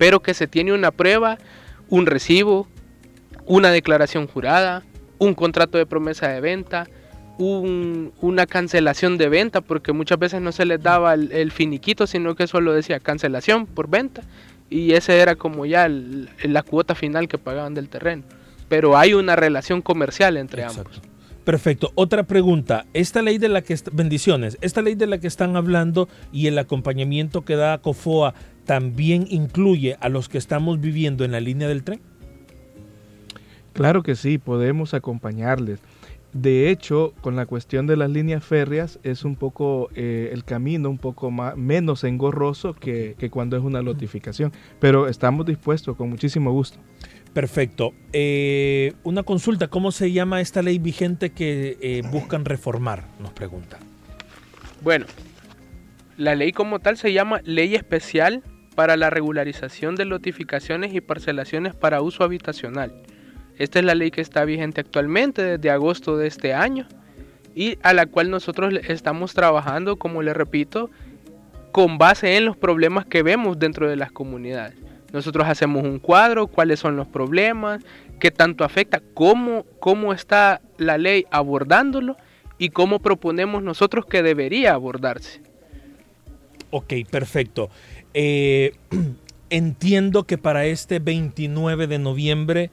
pero 0.01 0.21
que 0.21 0.33
se 0.33 0.47
tiene 0.47 0.73
una 0.73 0.93
prueba, 0.93 1.37
un 1.91 2.07
recibo, 2.07 2.67
una 3.45 3.71
declaración 3.71 4.29
jurada, 4.29 4.83
un 5.19 5.35
contrato 5.35 5.77
de 5.77 5.85
promesa 5.85 6.27
de 6.29 6.41
venta, 6.41 6.89
una 7.37 8.47
cancelación 8.47 9.19
de 9.19 9.29
venta, 9.29 9.61
porque 9.61 9.93
muchas 9.93 10.19
veces 10.19 10.41
no 10.41 10.53
se 10.53 10.65
les 10.65 10.83
daba 10.83 11.13
el, 11.13 11.53
finiquito, 11.53 12.07
sino 12.07 12.35
que 12.35 12.47
solo 12.47 12.73
decía 12.73 12.99
cancelación 12.99 13.67
por 13.67 13.91
venta, 13.91 14.23
y 14.71 14.93
ese 14.93 15.19
era 15.19 15.37
como 15.37 15.67
ya 15.67 15.87
la 15.87 16.63
cuota 16.63 16.95
final 16.95 17.29
que 17.29 17.37
pagaban 17.37 17.75
del 17.75 17.91
terreno. 17.91 18.23
Pero 18.71 18.97
hay 18.97 19.13
una 19.13 19.37
relación 19.37 19.83
comercial 19.83 20.39
entre 20.39 20.65
ambos. 20.65 21.03
Perfecto. 21.45 21.91
Otra 21.95 22.25
pregunta. 22.25 22.87
Esta 22.93 23.23
ley 23.23 23.39
de 23.39 23.49
la 23.49 23.63
que 23.63 23.77
bendiciones, 23.93 24.59
esta 24.61 24.83
ley 24.83 24.95
de 24.95 25.07
la 25.07 25.19
que 25.19 25.27
están 25.27 25.57
hablando 25.57 26.09
y 26.33 26.47
el 26.47 26.59
acompañamiento 26.59 27.45
que 27.45 27.57
da 27.57 27.79
COFOA 27.79 28.35
también 28.65 29.27
incluye 29.29 29.97
a 30.01 30.09
los 30.09 30.29
que 30.29 30.39
estamos 30.39 30.81
viviendo 30.81 31.25
en 31.25 31.33
la 31.33 31.41
línea 31.41 31.67
del 31.67 31.83
tren? 31.83 32.01
Claro 33.73 34.03
que 34.03 34.15
sí, 34.15 34.39
podemos 34.39 34.95
acompañarles. 34.95 35.81
De 36.33 36.71
hecho, 36.71 37.13
con 37.23 37.35
la 37.35 37.47
cuestión 37.47 37.89
de 37.89 37.97
las 37.97 38.09
líneas 38.09 38.45
férreas 38.45 39.01
es 39.03 39.25
un 39.25 39.35
poco 39.35 39.89
eh, 39.97 40.31
el 40.33 40.45
camino 40.45 40.89
un 40.89 40.99
poco 40.99 41.33
más, 41.33 41.57
menos 41.57 42.05
engorroso 42.05 42.73
que, 42.75 43.17
cuando 43.33 43.57
es 43.57 43.65
una 43.65 43.83
notificación, 43.83 44.53
pero 44.79 45.09
estamos 45.09 45.47
dispuestos 45.47 45.97
con 45.97 46.09
muchísimo 46.09 46.53
gusto. 46.53 46.79
Perfecto. 47.33 47.95
Eh, 48.13 48.95
una 49.05 49.23
consulta, 49.23 49.69
¿cómo 49.69 49.93
se 49.93 50.13
llama 50.13 50.41
esta 50.41 50.63
ley 50.63 50.79
vigente 50.79 51.31
que 51.31 51.79
eh, 51.81 52.03
buscan 52.11 52.45
reformar? 52.45 53.05
Nos 53.21 53.33
pregunta. 53.33 53.79
Bueno, 54.83 55.07
La 56.17 56.35
ley 56.35 56.53
como 56.53 56.81
tal 56.81 56.97
se 56.97 57.13
llama 57.13 57.41
Ley 57.45 57.75
Especial 57.75 58.43
para 58.75 58.97
la 58.97 59.11
regularización 59.11 59.95
de 59.95 60.05
notificaciones 60.05 60.93
y 60.93 61.01
parcelaciones 61.01 61.75
para 61.75 62.03
uso 62.03 62.25
habitacional. 62.25 62.93
Esta 63.59 63.79
es 63.79 63.85
la 63.85 63.95
ley 63.95 64.11
que 64.11 64.21
está 64.21 64.45
vigente 64.45 64.81
actualmente 64.81 65.43
desde 65.43 65.71
agosto 65.71 66.17
de 66.17 66.27
este 66.27 66.55
año 66.55 66.89
y 67.55 67.79
a 67.83 67.93
la 67.93 68.07
cual 68.07 68.31
nosotros 68.31 68.75
estamos 68.89 69.35
trabajando, 69.35 69.97
como 69.97 70.23
le 70.23 70.35
repito, 70.35 70.91
con 71.73 71.99
base 71.99 72.37
en 72.37 72.45
los 72.45 72.57
problemas 72.57 73.07
que 73.07 73.23
vemos 73.23 73.59
dentro 73.59 73.89
de 73.89 73.97
las 73.97 74.13
comunidades. 74.13 74.77
Nosotros 75.13 75.47
hacemos 75.49 75.83
un 75.85 75.99
cuadro, 75.99 76.47
cuáles 76.47 76.81
son 76.81 76.97
los 76.97 77.07
problemas, 77.07 77.83
qué 78.19 78.31
tanto 78.31 78.65
afecta, 78.65 79.03
cómo, 79.15 79.65
cómo 79.81 80.13
está 80.13 80.61
la 80.79 80.99
ley 80.99 81.27
abordándolo 81.31 82.17
y 82.59 82.71
cómo 82.71 83.01
proponemos 83.01 83.63
nosotros 83.63 84.07
que 84.07 84.23
debería 84.23 84.75
abordarse. 84.75 85.41
Ok, 86.71 86.93
perfecto. 87.11 87.71
Eh, 88.15 88.73
entiendo 89.51 90.25
que 90.25 90.39
para 90.39 90.67
este 90.67 90.99
29 90.99 91.87
de 91.87 91.99
noviembre 91.99 92.71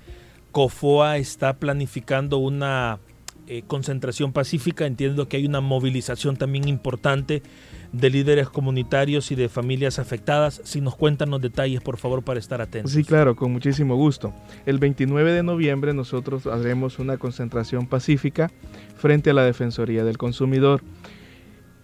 COFOA 0.51 1.17
está 1.17 1.53
planificando 1.53 2.37
una 2.37 2.99
eh, 3.47 3.63
concentración 3.65 4.33
pacífica. 4.33 4.85
Entiendo 4.85 5.27
que 5.27 5.37
hay 5.37 5.45
una 5.45 5.61
movilización 5.61 6.37
también 6.37 6.67
importante 6.67 7.43
de 7.91 8.09
líderes 8.09 8.49
comunitarios 8.49 9.31
y 9.31 9.35
de 9.35 9.49
familias 9.49 9.99
afectadas. 9.99 10.61
Si 10.63 10.81
nos 10.81 10.95
cuentan 10.95 11.29
los 11.29 11.41
detalles, 11.41 11.81
por 11.81 11.97
favor, 11.97 12.23
para 12.23 12.39
estar 12.39 12.61
atentos. 12.61 12.91
Sí, 12.91 13.03
claro, 13.03 13.35
con 13.35 13.51
muchísimo 13.51 13.95
gusto. 13.95 14.33
El 14.65 14.79
29 14.79 15.31
de 15.31 15.43
noviembre 15.43 15.93
nosotros 15.93 16.45
haremos 16.45 16.99
una 16.99 17.17
concentración 17.17 17.87
pacífica 17.87 18.51
frente 18.97 19.29
a 19.29 19.33
la 19.33 19.43
Defensoría 19.43 20.03
del 20.03 20.17
Consumidor. 20.17 20.81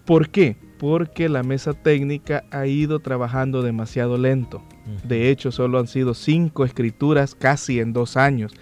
¿Por 0.04 0.28
qué? 0.28 0.56
Porque 0.78 1.30
la 1.30 1.42
mesa 1.42 1.72
técnica 1.72 2.44
ha 2.50 2.66
ido 2.66 3.00
trabajando 3.00 3.62
demasiado 3.62 4.18
lento. 4.18 4.62
De 5.04 5.30
hecho, 5.30 5.50
solo 5.50 5.78
han 5.78 5.86
sido 5.86 6.12
cinco 6.12 6.64
escrituras 6.66 7.34
casi 7.34 7.80
en 7.80 7.94
dos 7.94 8.18
años. 8.18 8.52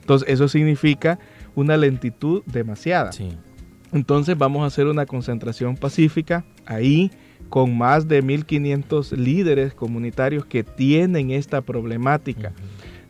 Entonces, 0.00 0.28
eso 0.28 0.48
significa 0.48 1.18
una 1.54 1.76
lentitud 1.76 2.42
demasiada. 2.46 3.10
Entonces, 3.92 4.38
vamos 4.38 4.62
a 4.62 4.66
hacer 4.66 4.86
una 4.86 5.06
concentración 5.06 5.76
pacífica 5.76 6.44
ahí 6.66 7.10
con 7.48 7.76
más 7.76 8.06
de 8.06 8.22
1.500 8.22 9.16
líderes 9.16 9.74
comunitarios 9.74 10.46
que 10.46 10.62
tienen 10.62 11.30
esta 11.30 11.60
problemática. 11.62 12.52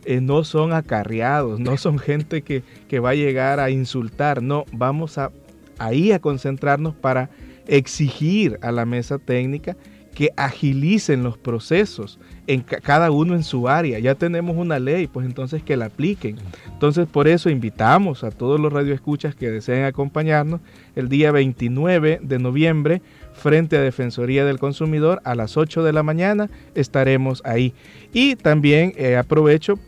Eh, 0.05 0.19
no 0.19 0.43
son 0.43 0.73
acarreados, 0.73 1.59
no 1.59 1.77
son 1.77 1.99
gente 1.99 2.41
que, 2.41 2.63
que, 2.87 2.99
va 2.99 3.11
a 3.11 3.15
llegar 3.15 3.59
a 3.59 3.69
insultar, 3.69 4.41
no, 4.41 4.65
vamos 4.71 5.19
a 5.19 5.31
ahí 5.77 6.11
a 6.11 6.19
concentrarnos 6.19 6.95
para 6.95 7.29
exigir 7.67 8.57
a 8.61 8.71
la 8.71 8.85
mesa 8.85 9.19
técnica 9.19 9.75
que 10.13 10.31
agilicen 10.35 11.23
los 11.23 11.37
procesos 11.37 12.19
en 12.47 12.61
cada 12.61 13.11
uno 13.11 13.35
en 13.35 13.43
su 13.43 13.67
área. 13.67 13.99
Ya 13.99 14.15
tenemos 14.15 14.57
una 14.57 14.79
ley, 14.79 15.07
pues 15.07 15.25
entonces 15.25 15.63
que 15.63 15.77
la 15.77 15.85
apliquen. 15.85 16.37
Entonces 16.71 17.07
por 17.07 17.27
eso 17.27 17.49
invitamos 17.49 18.23
a 18.23 18.31
todos 18.31 18.59
los 18.59 18.73
radioescuchas 18.73 19.35
que 19.35 19.49
deseen 19.49 19.85
acompañarnos 19.85 20.61
el 20.95 21.09
día 21.09 21.31
29 21.31 22.19
de 22.21 22.39
noviembre 22.39 23.01
frente 23.33 23.77
a 23.77 23.81
Defensoría 23.81 24.45
del 24.45 24.59
Consumidor 24.59 25.21
a 25.23 25.35
las 25.35 25.57
8 25.57 25.83
de 25.83 25.93
la 25.93 26.03
mañana 26.03 26.49
estaremos 26.75 27.41
ahí. 27.45 27.73
Y 28.13 28.35
también 28.35 28.93
eh, 28.97 29.17
aprovecho 29.17 29.79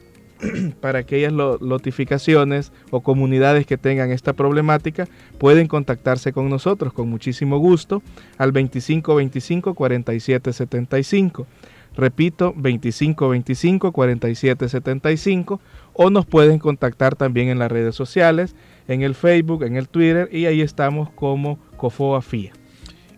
para 0.82 1.00
aquellas 1.00 1.34
notificaciones 1.34 2.72
o 2.89 3.02
comunidades 3.02 3.66
que 3.66 3.78
tengan 3.78 4.12
esta 4.12 4.34
problemática, 4.34 5.08
pueden 5.38 5.68
contactarse 5.68 6.34
con 6.34 6.50
nosotros 6.50 6.94
con 6.94 7.10
muchísimo 7.10 7.58
gusto 7.58 8.02
al 8.38 8.52
2525 8.52 9.74
4775. 9.74 11.48
Repito, 11.95 12.53
2525 12.56 13.91
4775 13.91 15.62
o 15.93 16.10
nos 16.10 16.25
pueden 16.25 16.60
contactar 16.60 17.15
también 17.15 17.49
en 17.49 17.60
las 17.60 17.71
redes 17.71 17.95
sociales, 17.95 18.56
en 18.88 19.03
el 19.03 19.13
Facebook, 19.13 19.63
en 19.63 19.75
el 19.75 19.88
Twitter 19.88 20.27
y 20.32 20.45
ahí 20.45 20.62
estamos 20.62 21.10
como 21.12 21.60
COFOA 21.77 22.21
FIA. 22.21 22.53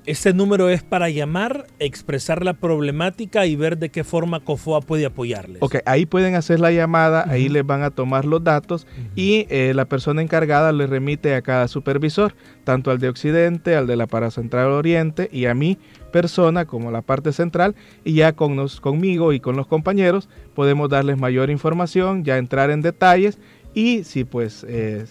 Este 0.06 0.36
número 0.36 0.70
es 0.70 0.84
para 0.84 1.10
llamar, 1.10 1.66
expresar 1.80 2.46
la 2.46 2.54
problemática 2.54 3.48
y 3.48 3.56
ver 3.56 3.80
de 3.80 3.90
qué 3.90 4.04
forma 4.04 4.40
COFOA 4.40 4.82
puede 4.82 5.08
apoyarles. 5.08 5.58
Ok, 5.62 5.78
ahí 5.88 6.06
pueden 6.06 6.36
hacer 6.36 6.60
la 6.60 6.72
llamada, 6.72 7.26
ahí 7.28 7.50
les 7.50 7.66
van 7.66 7.82
a 7.82 7.90
tomar 7.90 8.24
los 8.26 8.44
datos 8.44 8.86
y 9.16 9.48
eh, 9.50 9.74
la 9.74 9.86
persona 9.86 10.22
encargada 10.22 10.72
le 10.72 10.86
remite 10.86 11.34
a 11.34 11.42
cada 11.42 11.68
supervisor, 11.68 12.36
tanto 12.64 12.92
al 12.92 13.00
de 13.00 13.10
Occidente, 13.10 13.76
al 13.76 13.88
de 13.88 13.96
la 13.96 14.06
Paracentral 14.06 14.68
Oriente 14.68 15.28
y 15.32 15.46
a 15.48 15.56
mi 15.56 15.80
persona 16.12 16.66
como 16.66 16.92
la 16.92 17.02
parte 17.02 17.34
central 17.34 17.76
y 18.04 18.14
ya 18.14 18.34
con 18.34 18.56
nos, 18.56 18.80
conmigo 18.80 19.34
y 19.34 19.40
con 19.40 19.56
los 19.56 19.66
compañeros 19.66 20.30
podemos 20.54 20.88
darles 20.88 21.18
mayor 21.18 21.50
información, 21.50 22.24
ya 22.24 22.38
entrar 22.38 22.70
en 22.70 22.82
detalles 22.82 23.40
y 23.74 24.04
si 24.04 24.24
pues 24.24 24.64
eh, 24.70 25.06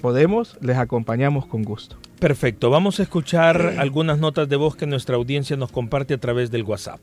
podemos, 0.00 0.58
les 0.60 0.76
acompañamos 0.76 1.46
con 1.46 1.62
gusto. 1.62 1.96
Perfecto, 2.20 2.68
vamos 2.68 3.00
a 3.00 3.02
escuchar 3.02 3.76
algunas 3.78 4.18
notas 4.18 4.46
de 4.46 4.56
voz 4.56 4.76
que 4.76 4.86
nuestra 4.86 5.16
audiencia 5.16 5.56
nos 5.56 5.72
comparte 5.72 6.12
a 6.12 6.18
través 6.18 6.50
del 6.50 6.64
WhatsApp. 6.64 7.00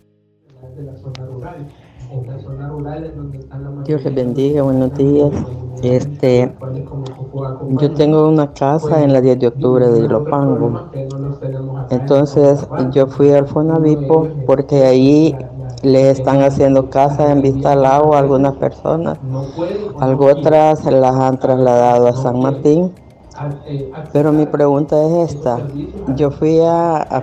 Dios 3.84 4.04
les 4.04 4.14
bendiga, 4.14 4.62
buenos 4.62 4.96
días. 4.96 5.32
Este, 5.82 6.54
yo 7.80 7.92
tengo 7.96 8.30
una 8.30 8.54
casa 8.54 9.04
en 9.04 9.12
la 9.12 9.20
10 9.20 9.40
de 9.40 9.48
octubre 9.48 9.88
de 9.88 10.02
Ilopango. 10.02 10.92
Entonces 11.90 12.68
yo 12.92 13.08
fui 13.08 13.32
al 13.32 13.48
Fonavipo 13.48 14.28
porque 14.46 14.86
ahí 14.86 15.36
le 15.82 16.12
están 16.12 16.44
haciendo 16.44 16.92
casa 16.92 17.32
en 17.32 17.42
Vista 17.42 17.72
al 17.72 17.88
Agua 17.88 18.18
a 18.18 18.20
algunas 18.20 18.56
personas. 18.58 19.18
Algo 20.00 20.28
otras 20.28 20.86
las 20.86 21.16
han 21.16 21.40
trasladado 21.40 22.08
a 22.08 22.14
San 22.14 22.40
Martín 22.40 22.94
pero 24.12 24.32
mi 24.32 24.46
pregunta 24.46 24.96
es 25.06 25.32
esta. 25.36 25.68
Yo 26.06 26.32
fui 26.32 26.60
a, 26.62 26.98
a 26.98 27.22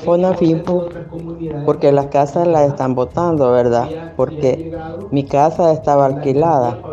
porque 1.64 1.92
las 1.92 2.08
casas 2.08 2.46
las 2.46 2.68
están 2.68 2.94
votando, 2.94 3.50
¿verdad? 3.52 3.90
Porque 4.14 4.70
mi 5.10 5.26
casa 5.26 5.72
estaba 5.72 6.06
alquilada. 6.06 6.84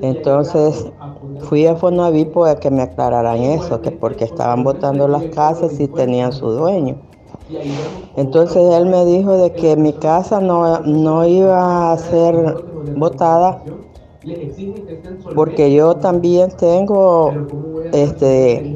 Entonces 0.00 0.92
fui 1.38 1.66
a 1.66 1.76
Fonavipo 1.76 2.44
a 2.46 2.60
que 2.60 2.70
me 2.70 2.82
aclararan 2.82 3.38
eso, 3.42 3.82
que 3.82 3.92
porque 3.92 4.24
estaban 4.24 4.64
votando 4.64 5.08
las 5.08 5.26
casas 5.28 5.80
y 5.80 5.88
tenían 5.88 6.32
su 6.32 6.50
dueño. 6.50 7.02
Entonces 8.14 8.62
él 8.72 8.86
me 8.86 9.04
dijo 9.04 9.36
de 9.36 9.54
que 9.54 9.76
mi 9.76 9.92
casa 9.98 10.40
no, 10.40 10.80
no 10.80 11.26
iba 11.26 11.92
a 11.92 11.98
ser 11.98 12.64
votada 12.94 13.64
porque 15.32 15.72
yo 15.74 15.96
también 15.98 16.56
tengo 16.56 17.46
este 17.90 18.70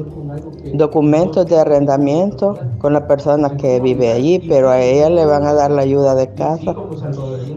documentos 0.71 1.47
de 1.47 1.57
arrendamiento 1.59 2.65
con 2.77 2.93
la 2.93 3.07
persona 3.07 3.55
que 3.57 3.79
vive 3.79 4.11
allí, 4.11 4.39
pero 4.39 4.69
a 4.69 4.81
ella 4.81 5.09
le 5.09 5.25
van 5.25 5.45
a 5.45 5.53
dar 5.53 5.71
la 5.71 5.81
ayuda 5.83 6.15
de 6.15 6.33
casa. 6.33 6.79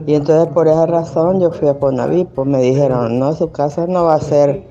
Y 0.06 0.14
entonces 0.14 0.48
por 0.52 0.68
esa 0.68 0.86
razón 0.86 1.40
yo 1.40 1.52
fui 1.52 1.68
a 1.68 1.78
Ponavipo, 1.78 2.44
me 2.44 2.60
dijeron, 2.62 3.18
no, 3.18 3.34
su 3.34 3.52
casa 3.52 3.86
no 3.86 4.04
va 4.04 4.14
a 4.14 4.20
ser 4.20 4.64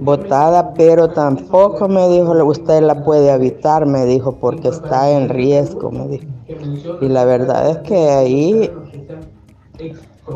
votada, 0.00 0.74
pero 0.76 1.12
tampoco 1.12 1.88
me 1.88 2.08
dijo, 2.08 2.32
usted 2.46 2.82
la 2.82 3.02
puede 3.02 3.30
habitar, 3.30 3.86
me 3.86 4.04
dijo, 4.06 4.38
porque 4.38 4.68
está 4.68 5.10
en 5.12 5.28
riesgo, 5.28 5.90
me 5.92 6.08
dijo. 6.08 6.26
Y 7.00 7.08
la 7.08 7.24
verdad 7.24 7.70
es 7.70 7.78
que 7.80 7.96
ahí 8.10 8.80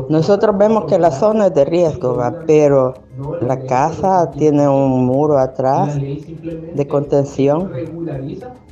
nosotros 0.09 0.57
vemos 0.57 0.85
que 0.85 0.97
la 0.97 1.11
zona 1.11 1.47
es 1.47 1.53
de 1.53 1.65
riesgo, 1.65 2.17
pero 2.47 2.93
la 3.41 3.59
casa 3.61 4.31
tiene 4.31 4.67
un 4.67 5.05
muro 5.05 5.37
atrás 5.37 5.97
de 5.99 6.87
contención. 6.87 7.71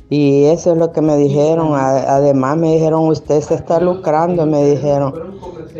Y 0.08 0.44
eso 0.44 0.72
es 0.72 0.78
lo 0.78 0.92
que 0.92 1.00
me 1.00 1.16
dijeron. 1.16 1.74
Además 1.74 2.56
me 2.56 2.74
dijeron, 2.74 3.08
usted 3.08 3.40
se 3.40 3.54
está 3.54 3.80
lucrando, 3.80 4.44
me 4.46 4.64
dijeron, 4.64 5.14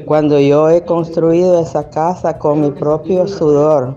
cuando 0.06 0.40
yo 0.40 0.70
he 0.70 0.84
construido 0.84 1.60
esa 1.60 1.90
casa 1.90 2.38
con 2.38 2.60
mi 2.60 2.70
propio 2.70 3.26
sudor. 3.26 3.96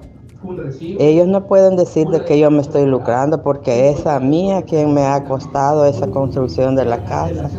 Ellos 1.00 1.28
no 1.28 1.48
pueden 1.48 1.76
decir 1.76 2.08
de 2.08 2.24
que 2.24 2.40
yo 2.40 2.52
me 2.52 2.62
estoy 2.62 2.86
lucrando 2.86 3.42
porque 3.42 3.90
es 3.90 4.06
a 4.06 4.20
mí 4.20 4.52
a 4.52 4.64
quien 4.64 4.94
me 4.94 5.02
ha 5.02 5.24
costado 5.24 5.86
esa 5.86 6.08
construcción 6.08 6.76
de 6.76 6.86
la 6.86 7.04
casa. 7.06 7.50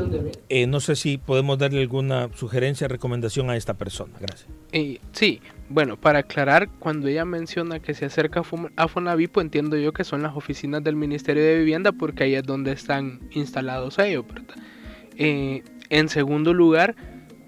Eh, 0.49 0.66
no 0.66 0.81
sé 0.81 0.96
si 0.96 1.18
podemos 1.18 1.59
darle 1.59 1.83
alguna 1.83 2.29
sugerencia, 2.35 2.88
recomendación 2.88 3.51
a 3.51 3.57
esta 3.57 3.75
persona. 3.75 4.12
Gracias. 4.20 4.49
Eh, 4.72 5.01
sí, 5.12 5.40
bueno, 5.68 5.96
para 5.96 6.20
aclarar, 6.20 6.68
cuando 6.79 7.09
ella 7.09 7.25
menciona 7.25 7.81
que 7.81 7.94
se 7.94 8.07
acerca 8.07 8.42
a 8.77 8.88
Fonavipo, 8.88 9.40
entiendo 9.40 9.77
yo 9.77 9.92
que 9.92 10.05
son 10.05 10.22
las 10.22 10.37
oficinas 10.37 10.85
del 10.85 10.96
Ministerio 10.96 11.42
de 11.42 11.59
Vivienda 11.59 11.92
porque 11.92 12.25
ahí 12.25 12.35
es 12.35 12.44
donde 12.44 12.72
están 12.72 13.20
instalados 13.33 13.99
ellos, 13.99 14.25
eh, 15.16 15.62
en 15.88 16.09
segundo 16.09 16.53
lugar, 16.53 16.94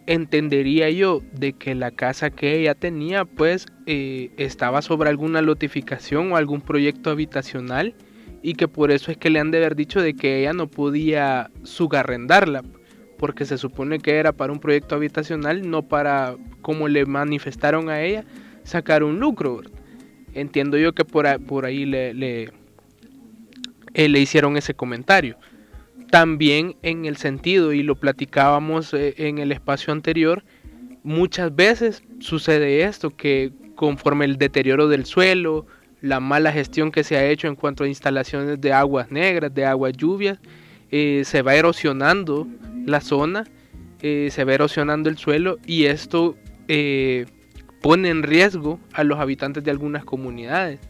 entendería 0.08 0.88
yo 0.88 1.20
de 1.32 1.52
que 1.52 1.74
la 1.74 1.90
casa 1.90 2.30
que 2.30 2.58
ella 2.58 2.74
tenía 2.74 3.26
pues 3.26 3.66
eh, 3.84 4.30
estaba 4.38 4.80
sobre 4.80 5.10
alguna 5.10 5.42
lotificación 5.42 6.32
o 6.32 6.36
algún 6.36 6.62
proyecto 6.62 7.10
habitacional 7.10 7.94
y 8.42 8.54
que 8.54 8.68
por 8.68 8.90
eso 8.90 9.10
es 9.10 9.18
que 9.18 9.28
le 9.28 9.38
han 9.38 9.50
de 9.50 9.58
haber 9.58 9.76
dicho 9.76 10.00
de 10.00 10.14
que 10.14 10.40
ella 10.40 10.54
no 10.54 10.66
podía 10.66 11.50
subarrendarla 11.62 12.64
porque 13.18 13.44
se 13.44 13.58
supone 13.58 13.98
que 13.98 14.16
era 14.16 14.32
para 14.32 14.50
un 14.50 14.60
proyecto 14.60 14.94
habitacional, 14.94 15.68
no 15.68 15.82
para, 15.82 16.36
como 16.62 16.88
le 16.88 17.04
manifestaron 17.04 17.90
a 17.90 18.00
ella, 18.00 18.24
sacar 18.62 19.02
un 19.02 19.20
lucro. 19.20 19.60
Entiendo 20.32 20.78
yo 20.78 20.94
que 20.94 21.04
por, 21.04 21.26
ahí 21.26 21.84
le, 21.84 22.14
le, 22.14 22.50
eh, 23.92 24.08
le 24.08 24.20
hicieron 24.20 24.56
ese 24.56 24.72
comentario. 24.72 25.36
También 26.10 26.76
en 26.82 27.04
el 27.04 27.16
sentido, 27.16 27.72
y 27.72 27.82
lo 27.82 27.96
platicábamos 27.96 28.94
eh, 28.94 29.14
en 29.18 29.38
el 29.38 29.52
espacio 29.52 29.92
anterior, 29.92 30.44
muchas 31.02 31.54
veces 31.54 32.02
sucede 32.18 32.84
esto, 32.84 33.14
que 33.14 33.52
conforme 33.74 34.24
el 34.24 34.38
deterioro 34.38 34.88
del 34.88 35.04
suelo, 35.04 35.66
la 36.00 36.20
mala 36.20 36.52
gestión 36.52 36.92
que 36.92 37.04
se 37.04 37.16
ha 37.16 37.26
hecho 37.26 37.48
en 37.48 37.56
cuanto 37.56 37.84
a 37.84 37.88
instalaciones 37.88 38.60
de 38.60 38.72
aguas 38.72 39.10
negras, 39.10 39.52
de 39.52 39.66
aguas 39.66 39.92
lluvias, 39.92 40.38
eh, 40.90 41.22
se 41.24 41.42
va 41.42 41.54
erosionando 41.54 42.46
la 42.86 43.00
zona, 43.00 43.44
eh, 44.00 44.28
se 44.30 44.44
va 44.44 44.54
erosionando 44.54 45.10
el 45.10 45.18
suelo 45.18 45.58
y 45.66 45.84
esto 45.84 46.36
pone 47.80 48.10
en 48.10 48.22
riesgo 48.22 48.78
a 48.92 49.04
los 49.04 49.18
habitantes 49.18 49.64
de 49.64 49.70
algunas 49.70 50.04
comunidades. 50.04 50.80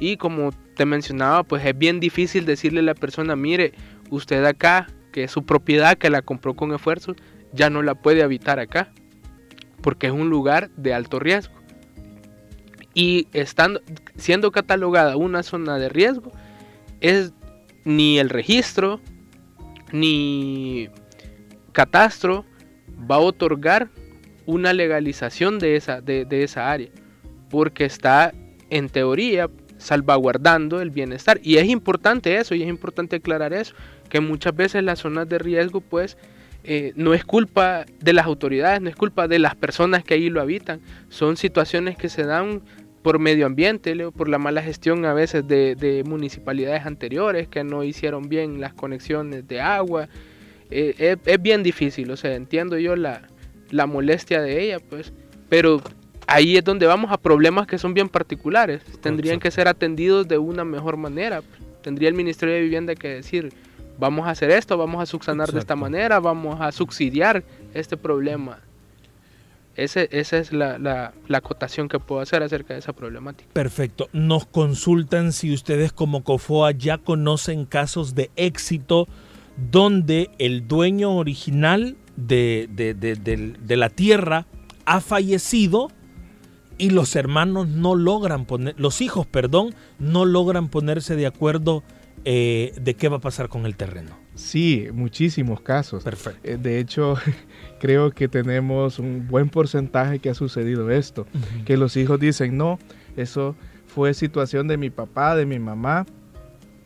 Y 0.00 0.16
como 0.16 0.52
te 0.76 0.86
mencionaba, 0.86 1.42
pues 1.42 1.64
es 1.64 1.76
bien 1.76 2.00
difícil 2.00 2.46
decirle 2.46 2.80
a 2.80 2.84
la 2.84 2.94
persona, 2.94 3.34
mire, 3.34 3.72
usted 4.10 4.44
acá, 4.44 4.88
que 5.12 5.24
es 5.24 5.30
su 5.30 5.44
propiedad, 5.44 5.96
que 5.96 6.10
la 6.10 6.22
compró 6.22 6.54
con 6.54 6.72
esfuerzo, 6.74 7.14
ya 7.52 7.70
no 7.70 7.82
la 7.82 7.94
puede 7.94 8.22
habitar 8.22 8.58
acá, 8.58 8.92
porque 9.80 10.08
es 10.08 10.12
un 10.12 10.28
lugar 10.28 10.70
de 10.76 10.94
alto 10.94 11.18
riesgo. 11.18 11.54
Y 12.94 13.28
estando, 13.32 13.80
siendo 14.16 14.50
catalogada 14.50 15.16
una 15.16 15.42
zona 15.42 15.78
de 15.78 15.88
riesgo, 15.88 16.32
es 17.00 17.32
ni 17.84 18.18
el 18.18 18.28
registro, 18.28 19.00
ni 19.92 20.88
catastro 21.72 22.44
va 23.10 23.16
a 23.16 23.20
otorgar 23.20 23.88
una 24.46 24.72
legalización 24.72 25.58
de 25.58 25.76
esa, 25.76 26.00
de, 26.00 26.26
esa 26.42 26.70
área, 26.70 26.88
porque 27.50 27.84
está 27.84 28.32
en 28.70 28.88
teoría 28.88 29.48
salvaguardando 29.78 30.80
el 30.80 30.90
bienestar. 30.90 31.40
Y 31.42 31.56
es 31.56 31.68
importante 31.68 32.36
eso, 32.36 32.54
y 32.54 32.62
es 32.62 32.68
importante 32.68 33.16
aclarar 33.16 33.52
eso, 33.52 33.74
que 34.08 34.20
muchas 34.20 34.54
veces 34.54 34.82
las 34.82 35.00
zonas 35.00 35.28
de 35.28 35.38
riesgo, 35.38 35.80
pues, 35.80 36.16
eh, 36.64 36.92
no 36.96 37.14
es 37.14 37.24
culpa 37.24 37.86
de 38.00 38.12
las 38.12 38.26
autoridades, 38.26 38.80
no 38.80 38.90
es 38.90 38.96
culpa 38.96 39.28
de 39.28 39.38
las 39.38 39.54
personas 39.54 40.04
que 40.04 40.14
ahí 40.14 40.28
lo 40.28 40.40
habitan, 40.40 40.80
son 41.08 41.36
situaciones 41.36 41.96
que 41.96 42.08
se 42.08 42.24
dan 42.24 42.62
por 43.02 43.18
medio 43.18 43.46
ambiente, 43.46 43.96
por 44.10 44.28
la 44.28 44.38
mala 44.38 44.62
gestión 44.62 45.04
a 45.04 45.14
veces 45.14 45.46
de, 45.46 46.02
municipalidades 46.06 46.84
anteriores 46.84 47.48
que 47.48 47.64
no 47.64 47.84
hicieron 47.84 48.28
bien 48.28 48.60
las 48.60 48.74
conexiones 48.74 49.46
de 49.48 49.60
agua. 49.60 50.08
Eh, 50.70 51.16
es, 51.24 51.42
bien 51.42 51.62
difícil, 51.62 52.10
o 52.10 52.16
sea, 52.16 52.34
entiendo 52.34 52.76
yo 52.76 52.96
la, 52.96 53.22
molestia 53.86 54.42
de 54.42 54.62
ella, 54.62 54.78
pues, 54.80 55.12
pero 55.48 55.80
ahí 56.28 56.56
es 56.56 56.64
donde 56.64 56.86
vamos 56.86 57.10
a 57.10 57.18
problemas 57.18 57.66
que 57.66 57.78
son 57.78 57.94
bien 57.94 58.08
particulares, 58.08 58.82
tendrían 59.00 59.40
que 59.40 59.50
ser 59.50 59.66
atendidos 59.66 60.28
de 60.28 60.38
una 60.38 60.64
mejor 60.64 60.96
manera. 60.96 61.42
Tendría 61.82 62.08
el 62.08 62.14
Ministerio 62.14 62.54
de 62.54 62.60
Vivienda 62.60 62.94
que 62.94 63.08
decir, 63.08 63.52
vamos 63.98 64.28
a 64.28 64.30
hacer 64.30 64.50
esto, 64.50 64.78
vamos 64.78 65.02
a 65.02 65.06
subsanar 65.06 65.50
de 65.50 65.58
esta 65.58 65.74
manera, 65.74 66.20
vamos 66.20 66.60
a 66.60 66.70
subsidiar 66.70 67.42
este 67.74 67.96
problema 67.96 68.60
esa 69.78 70.36
es 70.38 70.52
la, 70.52 70.76
la, 70.78 71.12
acotación 71.38 71.88
que 71.88 72.00
puedo 72.00 72.20
hacer 72.20 72.42
acerca 72.42 72.74
de 72.74 72.80
esa 72.80 72.92
problemática. 72.92 73.48
Perfecto. 73.52 74.08
Nos 74.12 74.44
consultan 74.44 75.32
si 75.32 75.52
ustedes 75.52 75.92
como 75.92 76.24
COFOA 76.24 76.72
ya 76.72 76.98
conocen 76.98 77.64
casos 77.64 78.16
de 78.16 78.30
éxito 78.34 79.06
donde 79.70 80.30
el 80.38 80.66
dueño 80.66 81.16
original 81.16 81.96
de, 82.16 82.68
de, 82.74 83.76
la 83.76 83.88
tierra 83.88 84.46
ha 84.84 85.00
fallecido 85.00 85.92
y 86.78 86.90
los 86.90 87.16
hermanos 87.16 87.68
no 87.68 87.94
logran 87.94 88.46
poner, 88.46 88.74
los 88.78 89.00
hijos, 89.00 89.26
perdón, 89.26 89.74
no 89.98 90.24
logran 90.24 90.68
ponerse 90.68 91.16
de 91.16 91.26
acuerdo 91.26 91.82
eh, 92.24 92.72
de 92.80 92.94
qué 92.94 93.08
va 93.08 93.18
a 93.18 93.20
pasar 93.20 93.48
con 93.48 93.66
el 93.66 93.76
terreno. 93.76 94.16
Sí, 94.34 94.86
muchísimos 94.92 95.60
casos. 95.60 96.04
Perfecto. 96.04 96.40
Eh, 96.48 96.56
de 96.56 96.78
hecho, 96.78 97.16
creo 97.80 98.12
que 98.12 98.28
tenemos 98.28 98.98
un 98.98 99.26
buen 99.28 99.48
porcentaje 99.48 100.20
que 100.20 100.30
ha 100.30 100.34
sucedido 100.34 100.90
esto, 100.90 101.26
que 101.64 101.76
los 101.76 101.96
hijos 101.96 102.20
dicen, 102.20 102.56
no, 102.56 102.78
eso 103.16 103.56
fue 103.86 104.14
situación 104.14 104.68
de 104.68 104.76
mi 104.76 104.90
papá, 104.90 105.34
de 105.34 105.46
mi 105.46 105.58
mamá, 105.58 106.06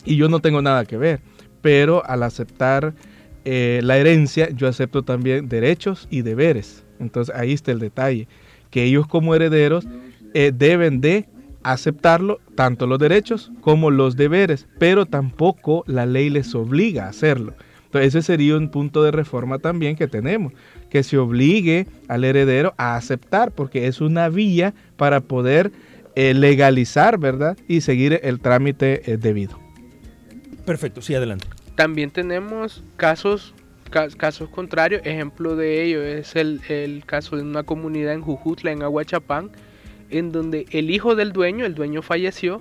y 0.05 0.17
yo 0.17 0.29
no 0.29 0.41
tengo 0.41 0.63
nada 0.63 0.85
que 0.85 0.97
ver, 0.97 1.21
pero 1.61 2.05
al 2.07 2.23
aceptar 2.23 2.95
eh, 3.45 3.81
la 3.83 3.99
herencia, 3.99 4.51
yo 4.51 4.69
acepto 4.69 5.03
también 5.03 5.49
derechos 5.49 6.09
y 6.11 6.23
deberes. 6.23 6.85
Entonces 6.99 7.35
ahí 7.35 7.53
está 7.53 7.73
el 7.73 7.81
detalle, 7.81 8.29
que 8.73 8.83
ellos 8.83 9.07
como 9.07 9.37
herederos 9.37 9.87
eh, 10.35 10.51
deben 10.53 11.01
de 11.01 11.29
aceptarlo, 11.63 12.41
tanto 12.57 12.89
los 12.89 12.99
derechos 12.99 13.53
como 13.61 13.93
los 13.93 14.17
deberes, 14.17 14.67
pero 14.81 15.07
tampoco 15.07 15.85
la 15.87 16.07
ley 16.07 16.31
les 16.31 16.53
obliga 16.57 17.05
a 17.05 17.11
hacerlo. 17.11 17.55
Entonces 17.85 18.15
ese 18.15 18.23
sería 18.23 18.57
un 18.57 18.71
punto 18.71 19.05
de 19.05 19.11
reforma 19.11 19.59
también 19.59 19.95
que 19.95 20.09
tenemos, 20.09 20.55
que 20.91 21.03
se 21.03 21.19
obligue 21.19 21.87
al 22.09 22.25
heredero 22.25 22.75
a 22.79 22.97
aceptar, 22.97 23.53
porque 23.53 23.87
es 23.87 24.01
una 24.01 24.31
vía 24.31 24.75
para 24.97 25.21
poder 25.21 25.71
eh, 26.17 26.33
legalizar, 26.33 27.19
¿verdad? 27.19 27.57
Y 27.69 27.83
seguir 27.83 28.19
el 28.23 28.41
trámite 28.41 29.13
eh, 29.13 29.19
debido. 29.19 29.61
Perfecto, 30.65 31.03
sí, 31.03 31.15
adelante. 31.15 31.47
También 31.75 32.11
tenemos 32.11 32.83
casos 32.97 33.55
casos 33.93 34.49
contrarios, 34.49 35.03
ejemplo 35.05 35.55
de 35.55 35.85
ello 35.85 36.03
es 36.03 36.35
el, 36.35 36.61
el, 36.69 37.05
caso 37.05 37.37
de 37.37 37.43
una 37.43 37.63
comunidad 37.63 38.15
en 38.15 38.23
Jujutla, 38.23 38.73
en 38.73 38.83
Aguachapán, 38.83 39.53
en 40.11 40.33
donde 40.33 40.67
el 40.71 40.91
hijo 40.91 41.15
del 41.15 41.33
dueño, 41.33 41.65
el 41.65 41.75
dueño 41.75 42.03
falleció, 42.03 42.61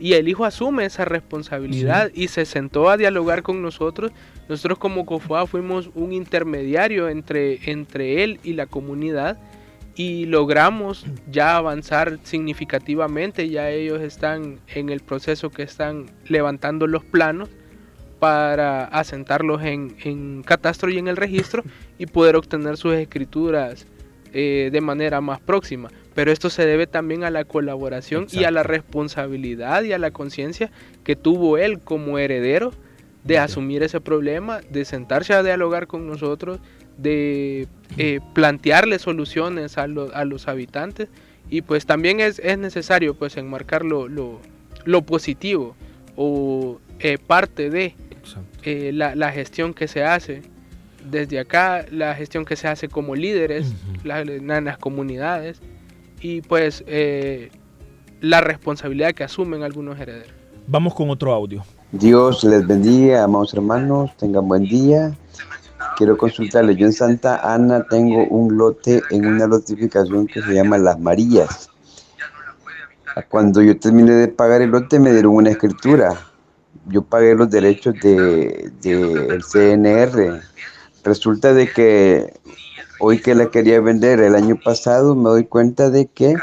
y 0.00 0.12
el 0.12 0.28
hijo 0.28 0.44
asume 0.44 0.84
esa 0.84 1.04
responsabilidad 1.04 2.10
y 2.14 2.28
se 2.28 2.44
sentó 2.44 2.88
a 2.88 2.96
dialogar 2.96 3.42
con 3.42 3.62
nosotros. 3.62 4.12
Nosotros 4.48 4.78
como 4.78 5.04
COFOA 5.04 5.46
fuimos 5.46 5.90
un 5.94 6.12
intermediario 6.12 7.08
entre, 7.08 7.70
entre 7.70 8.22
él 8.22 8.38
y 8.44 8.52
la 8.52 8.66
comunidad 8.66 9.38
y 9.96 10.26
logramos 10.26 11.04
ya 11.30 11.56
avanzar 11.56 12.20
significativamente. 12.22 13.48
Ya 13.48 13.70
ellos 13.70 14.00
están 14.00 14.60
en 14.68 14.88
el 14.88 15.00
proceso 15.00 15.50
que 15.50 15.64
están 15.64 16.06
levantando 16.28 16.86
los 16.86 17.04
planos 17.04 17.48
para 18.18 18.84
asentarlos 18.84 19.62
en, 19.62 19.96
en 20.04 20.42
catastro 20.42 20.90
y 20.90 20.98
en 20.98 21.08
el 21.08 21.16
registro 21.16 21.62
y 21.98 22.06
poder 22.06 22.36
obtener 22.36 22.76
sus 22.76 22.94
escrituras 22.94 23.86
eh, 24.34 24.68
de 24.70 24.80
manera 24.82 25.20
más 25.20 25.40
próxima. 25.40 25.90
Pero 26.14 26.30
esto 26.30 26.50
se 26.50 26.66
debe 26.66 26.86
también 26.86 27.24
a 27.24 27.30
la 27.30 27.44
colaboración 27.44 28.26
y 28.30 28.44
a 28.44 28.50
la 28.50 28.62
responsabilidad 28.62 29.82
y 29.84 29.92
a 29.92 29.98
la 29.98 30.10
conciencia 30.10 30.70
que 31.02 31.16
tuvo 31.16 31.56
él 31.56 31.78
como 31.80 32.18
heredero 32.18 32.72
de 33.24 33.38
asumir 33.38 33.82
ese 33.82 34.00
problema, 34.00 34.60
de 34.68 34.84
sentarse 34.84 35.32
a 35.32 35.42
dialogar 35.42 35.86
con 35.86 36.06
nosotros, 36.06 36.60
de 36.98 37.68
eh, 37.96 38.20
plantearle 38.34 38.98
soluciones 38.98 39.78
a, 39.78 39.84
a, 39.84 40.24
los 40.24 40.48
habitantes. 40.48 41.08
Y 41.48 41.62
pues 41.62 41.86
también 41.86 42.20
es, 42.20 42.38
es 42.40 42.58
necesario 42.58 43.14
pues 43.14 43.36
enmarcar 43.38 43.84
lo, 43.84 44.08
lo, 44.08 45.02
positivo 45.02 45.74
o 46.16 46.80
eh, 46.98 47.16
parte 47.16 47.70
de 47.70 47.94
eh, 48.62 48.90
la, 48.92 49.14
la, 49.14 49.32
gestión 49.32 49.74
que 49.74 49.88
se 49.88 50.04
hace 50.04 50.42
desde 51.10 51.38
acá, 51.38 51.84
la 51.90 52.14
gestión 52.14 52.44
que 52.44 52.56
se 52.56 52.68
hace 52.68 52.88
como 52.88 53.14
líderes, 53.14 53.72
en 54.04 54.64
las 54.64 54.78
comunidades 54.78 55.60
y 56.20 56.42
pues 56.42 56.84
eh, 56.86 57.50
la 58.20 58.40
responsabilidad 58.40 59.12
que 59.12 59.24
asumen 59.24 59.62
algunos 59.62 59.98
herederos. 59.98 60.32
Vamos 60.66 60.94
con 60.94 61.10
otro 61.10 61.32
audio. 61.32 61.64
Dios 61.92 62.44
les 62.44 62.66
bendiga, 62.66 63.24
amados 63.24 63.54
hermanos, 63.54 64.14
tengan 64.16 64.46
buen 64.46 64.64
día. 64.64 65.16
Quiero 65.96 66.18
consultarle, 66.18 66.76
yo 66.76 66.86
en 66.86 66.92
Santa 66.92 67.40
Ana 67.54 67.84
tengo 67.88 68.26
un 68.28 68.56
lote 68.56 69.02
en 69.10 69.26
una 69.26 69.46
lotificación 69.46 70.26
que 70.26 70.42
se 70.42 70.54
llama 70.54 70.78
Las 70.78 70.98
Marías. 70.98 71.70
Cuando 73.30 73.62
yo 73.62 73.78
terminé 73.78 74.12
de 74.12 74.28
pagar 74.28 74.62
el 74.62 74.70
lote 74.70 75.00
me 75.00 75.12
dieron 75.12 75.34
una 75.34 75.50
escritura. 75.50 76.14
Yo 76.88 77.02
pagué 77.02 77.34
los 77.34 77.50
derechos 77.50 77.94
del 78.02 78.72
de, 78.80 79.40
CNR. 79.50 80.40
Resulta 81.04 81.52
de 81.52 81.70
que 81.70 82.32
Hoy 83.00 83.20
que 83.20 83.36
la 83.36 83.48
quería 83.48 83.80
vender 83.80 84.18
el 84.18 84.34
año 84.34 84.56
pasado 84.56 85.14
me 85.14 85.30
doy 85.30 85.44
cuenta 85.44 85.88
de 85.88 86.06
que 86.06 86.34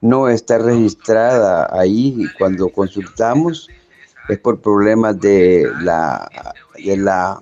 no 0.00 0.28
está 0.28 0.58
registrada 0.58 1.68
ahí 1.72 2.14
y 2.16 2.32
cuando 2.38 2.68
consultamos 2.68 3.68
es 4.28 4.38
por 4.38 4.60
problemas 4.60 5.18
de 5.20 5.68
la 5.82 6.30
de 6.76 6.96
la 6.96 7.40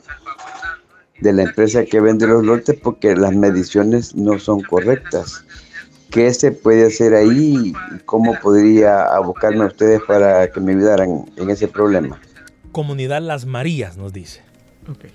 de 1.20 1.34
la 1.34 1.42
empresa 1.42 1.84
que 1.84 2.00
vende 2.00 2.26
los 2.26 2.44
lotes 2.44 2.78
porque 2.82 3.14
las 3.14 3.34
mediciones 3.34 4.14
no 4.14 4.38
son 4.38 4.62
correctas. 4.62 5.44
¿Qué 6.10 6.32
se 6.32 6.50
puede 6.50 6.86
hacer 6.86 7.14
ahí? 7.14 7.74
¿Cómo 8.06 8.38
podría 8.40 9.02
abocarme 9.02 9.64
a 9.64 9.66
ustedes 9.66 10.00
para 10.08 10.50
que 10.50 10.60
me 10.60 10.72
ayudaran 10.72 11.26
en 11.36 11.50
ese 11.50 11.68
problema? 11.68 12.18
Comunidad 12.76 13.22
Las 13.22 13.46
Marías 13.46 13.96
nos 13.96 14.12
dice. 14.12 14.42
Okay. 14.86 15.10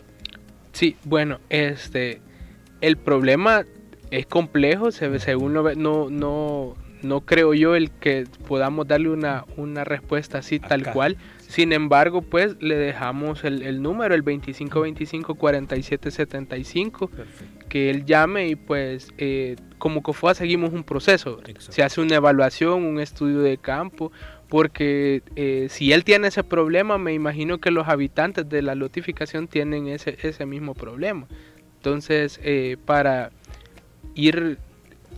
Sí, 0.71 0.95
bueno, 1.03 1.39
este, 1.49 2.19
el 2.81 2.97
problema 2.97 3.65
es 4.09 4.25
complejo, 4.25 4.91
según 4.91 5.53
lo 5.53 5.75
no, 5.75 6.09
no, 6.09 6.73
no 7.03 7.21
creo 7.21 7.53
yo 7.53 7.75
el 7.75 7.91
que 7.91 8.25
podamos 8.47 8.87
darle 8.87 9.09
una, 9.09 9.45
una 9.57 9.83
respuesta 9.83 10.39
así 10.39 10.59
tal 10.59 10.91
cual. 10.91 11.17
Sin 11.37 11.71
embargo, 11.71 12.23
pues 12.23 12.55
le 12.61 12.75
dejamos 12.75 13.43
el, 13.43 13.83
número, 13.83 14.15
el 14.15 14.25
2525-4775, 14.25 17.09
que 17.69 17.91
él 17.91 18.05
llame 18.05 18.47
y 18.47 18.55
pues 18.55 19.13
eh, 19.19 19.55
como 19.77 20.01
COFOA 20.01 20.33
seguimos 20.33 20.73
un 20.73 20.83
proceso. 20.83 21.39
Se 21.59 21.83
hace 21.83 22.01
una 22.01 22.15
evaluación, 22.15 22.85
un 22.85 22.99
estudio 22.99 23.41
de 23.41 23.59
campo, 23.59 24.11
porque 24.51 25.23
eh, 25.37 25.67
si 25.69 25.93
él 25.93 26.03
tiene 26.03 26.27
ese 26.27 26.43
problema, 26.43 26.97
me 26.97 27.13
imagino 27.13 27.59
que 27.59 27.71
los 27.71 27.87
habitantes 27.87 28.49
de 28.49 28.61
la 28.61 28.75
notificación 28.75 29.47
tienen 29.47 29.87
ese, 29.87 30.17
ese 30.23 30.45
mismo 30.45 30.73
problema. 30.73 31.25
Entonces, 31.77 32.37
eh, 32.43 32.75
para 32.83 33.31
ir 34.13 34.57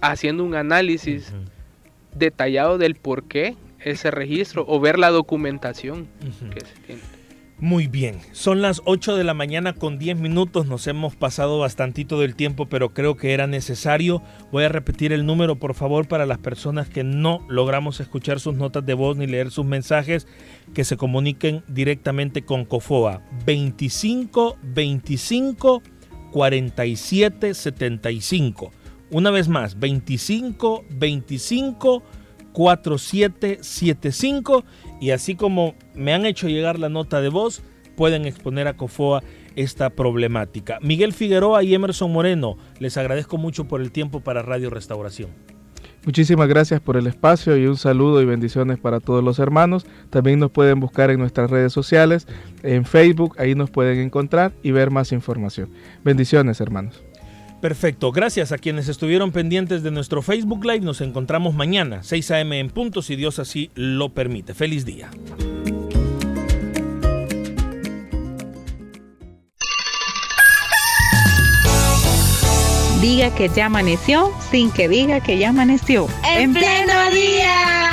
haciendo 0.01 0.43
un 0.43 0.53
análisis 0.53 1.33
detallado 2.13 2.77
del 2.77 2.93
por 2.93 3.23
qué 3.23 3.55
ese 3.79 4.11
registro 4.11 4.65
o 4.67 4.79
ver 4.79 4.99
la 4.99 5.09
documentación 5.09 6.07
que 6.53 6.59
se 6.59 6.75
tiene. 6.85 7.01
Muy 7.59 7.87
bien, 7.87 8.19
son 8.33 8.61
las 8.61 8.81
8 8.83 9.15
de 9.15 9.23
la 9.23 9.33
mañana 9.33 9.73
con 9.73 9.97
10 9.97 10.17
minutos, 10.17 10.65
nos 10.65 10.85
hemos 10.87 11.15
pasado 11.15 11.59
bastantito 11.59 12.19
del 12.19 12.35
tiempo, 12.35 12.67
pero 12.67 12.93
creo 12.93 13.15
que 13.15 13.33
era 13.33 13.47
necesario. 13.47 14.21
Voy 14.51 14.65
a 14.65 14.69
repetir 14.69 15.13
el 15.13 15.25
número, 15.25 15.55
por 15.55 15.73
favor, 15.73 16.07
para 16.07 16.25
las 16.25 16.39
personas 16.39 16.89
que 16.89 17.03
no 17.03 17.45
logramos 17.47 17.99
escuchar 18.01 18.39
sus 18.41 18.55
notas 18.55 18.85
de 18.85 18.95
voz 18.95 19.15
ni 19.15 19.27
leer 19.27 19.49
sus 19.49 19.65
mensajes, 19.65 20.27
que 20.73 20.83
se 20.83 20.97
comuniquen 20.97 21.63
directamente 21.67 22.43
con 22.43 22.65
COFOA. 22.65 23.21
25 23.45 24.57
25 24.61 25.83
47 26.31 27.53
75. 27.53 28.71
Una 29.11 29.29
vez 29.29 29.47
más, 29.47 29.79
25 29.79 30.85
25 30.89 32.03
4775 32.53 34.63
y 35.01 35.11
así 35.11 35.35
como 35.35 35.75
me 35.93 36.13
han 36.13 36.25
hecho 36.25 36.47
llegar 36.47 36.79
la 36.79 36.87
nota 36.89 37.19
de 37.19 37.27
voz, 37.29 37.61
pueden 37.95 38.25
exponer 38.25 38.67
a 38.67 38.77
COFOA 38.77 39.23
esta 39.55 39.89
problemática. 39.89 40.79
Miguel 40.81 41.13
Figueroa 41.13 41.63
y 41.63 41.73
Emerson 41.73 42.11
Moreno, 42.11 42.57
les 42.79 42.97
agradezco 42.97 43.37
mucho 43.37 43.65
por 43.65 43.81
el 43.81 43.91
tiempo 43.91 44.21
para 44.21 44.41
Radio 44.41 44.69
Restauración. 44.69 45.29
Muchísimas 46.05 46.49
gracias 46.49 46.81
por 46.81 46.97
el 46.97 47.07
espacio 47.07 47.55
y 47.55 47.65
un 47.65 47.77
saludo 47.77 48.21
y 48.21 48.25
bendiciones 48.25 48.77
para 48.77 48.99
todos 48.99 49.23
los 49.23 49.39
hermanos. 49.39 49.85
También 50.09 50.37
nos 50.37 50.51
pueden 50.51 50.81
buscar 50.81 51.09
en 51.11 51.19
nuestras 51.19 51.49
redes 51.49 51.71
sociales, 51.71 52.27
en 52.61 52.83
Facebook, 52.83 53.35
ahí 53.39 53.55
nos 53.55 53.69
pueden 53.69 53.99
encontrar 53.99 54.51
y 54.63 54.71
ver 54.71 54.91
más 54.91 55.13
información. 55.13 55.69
Bendiciones, 56.03 56.59
hermanos. 56.59 57.01
Perfecto, 57.63 58.11
gracias 58.11 58.51
a 58.51 58.57
quienes 58.57 58.89
estuvieron 58.89 59.31
pendientes 59.31 59.83
de 59.83 59.91
nuestro 59.91 60.21
Facebook 60.21 60.65
Live. 60.65 60.81
Nos 60.81 60.99
encontramos 60.99 61.55
mañana, 61.55 62.03
6 62.03 62.31
a.m. 62.31 62.59
en 62.59 62.69
punto, 62.69 63.01
si 63.01 63.15
Dios 63.15 63.39
así 63.39 63.71
lo 63.73 64.09
permite. 64.09 64.53
Feliz 64.53 64.83
día. 64.83 65.09
Diga 72.99 73.33
que 73.33 73.47
ya 73.47 73.67
amaneció 73.67 74.33
sin 74.51 74.69
que 74.69 74.89
diga 74.89 75.21
que 75.21 75.37
ya 75.37 75.47
amaneció. 75.47 76.09
En 76.37 76.51
pleno 76.51 77.11
día. 77.11 77.92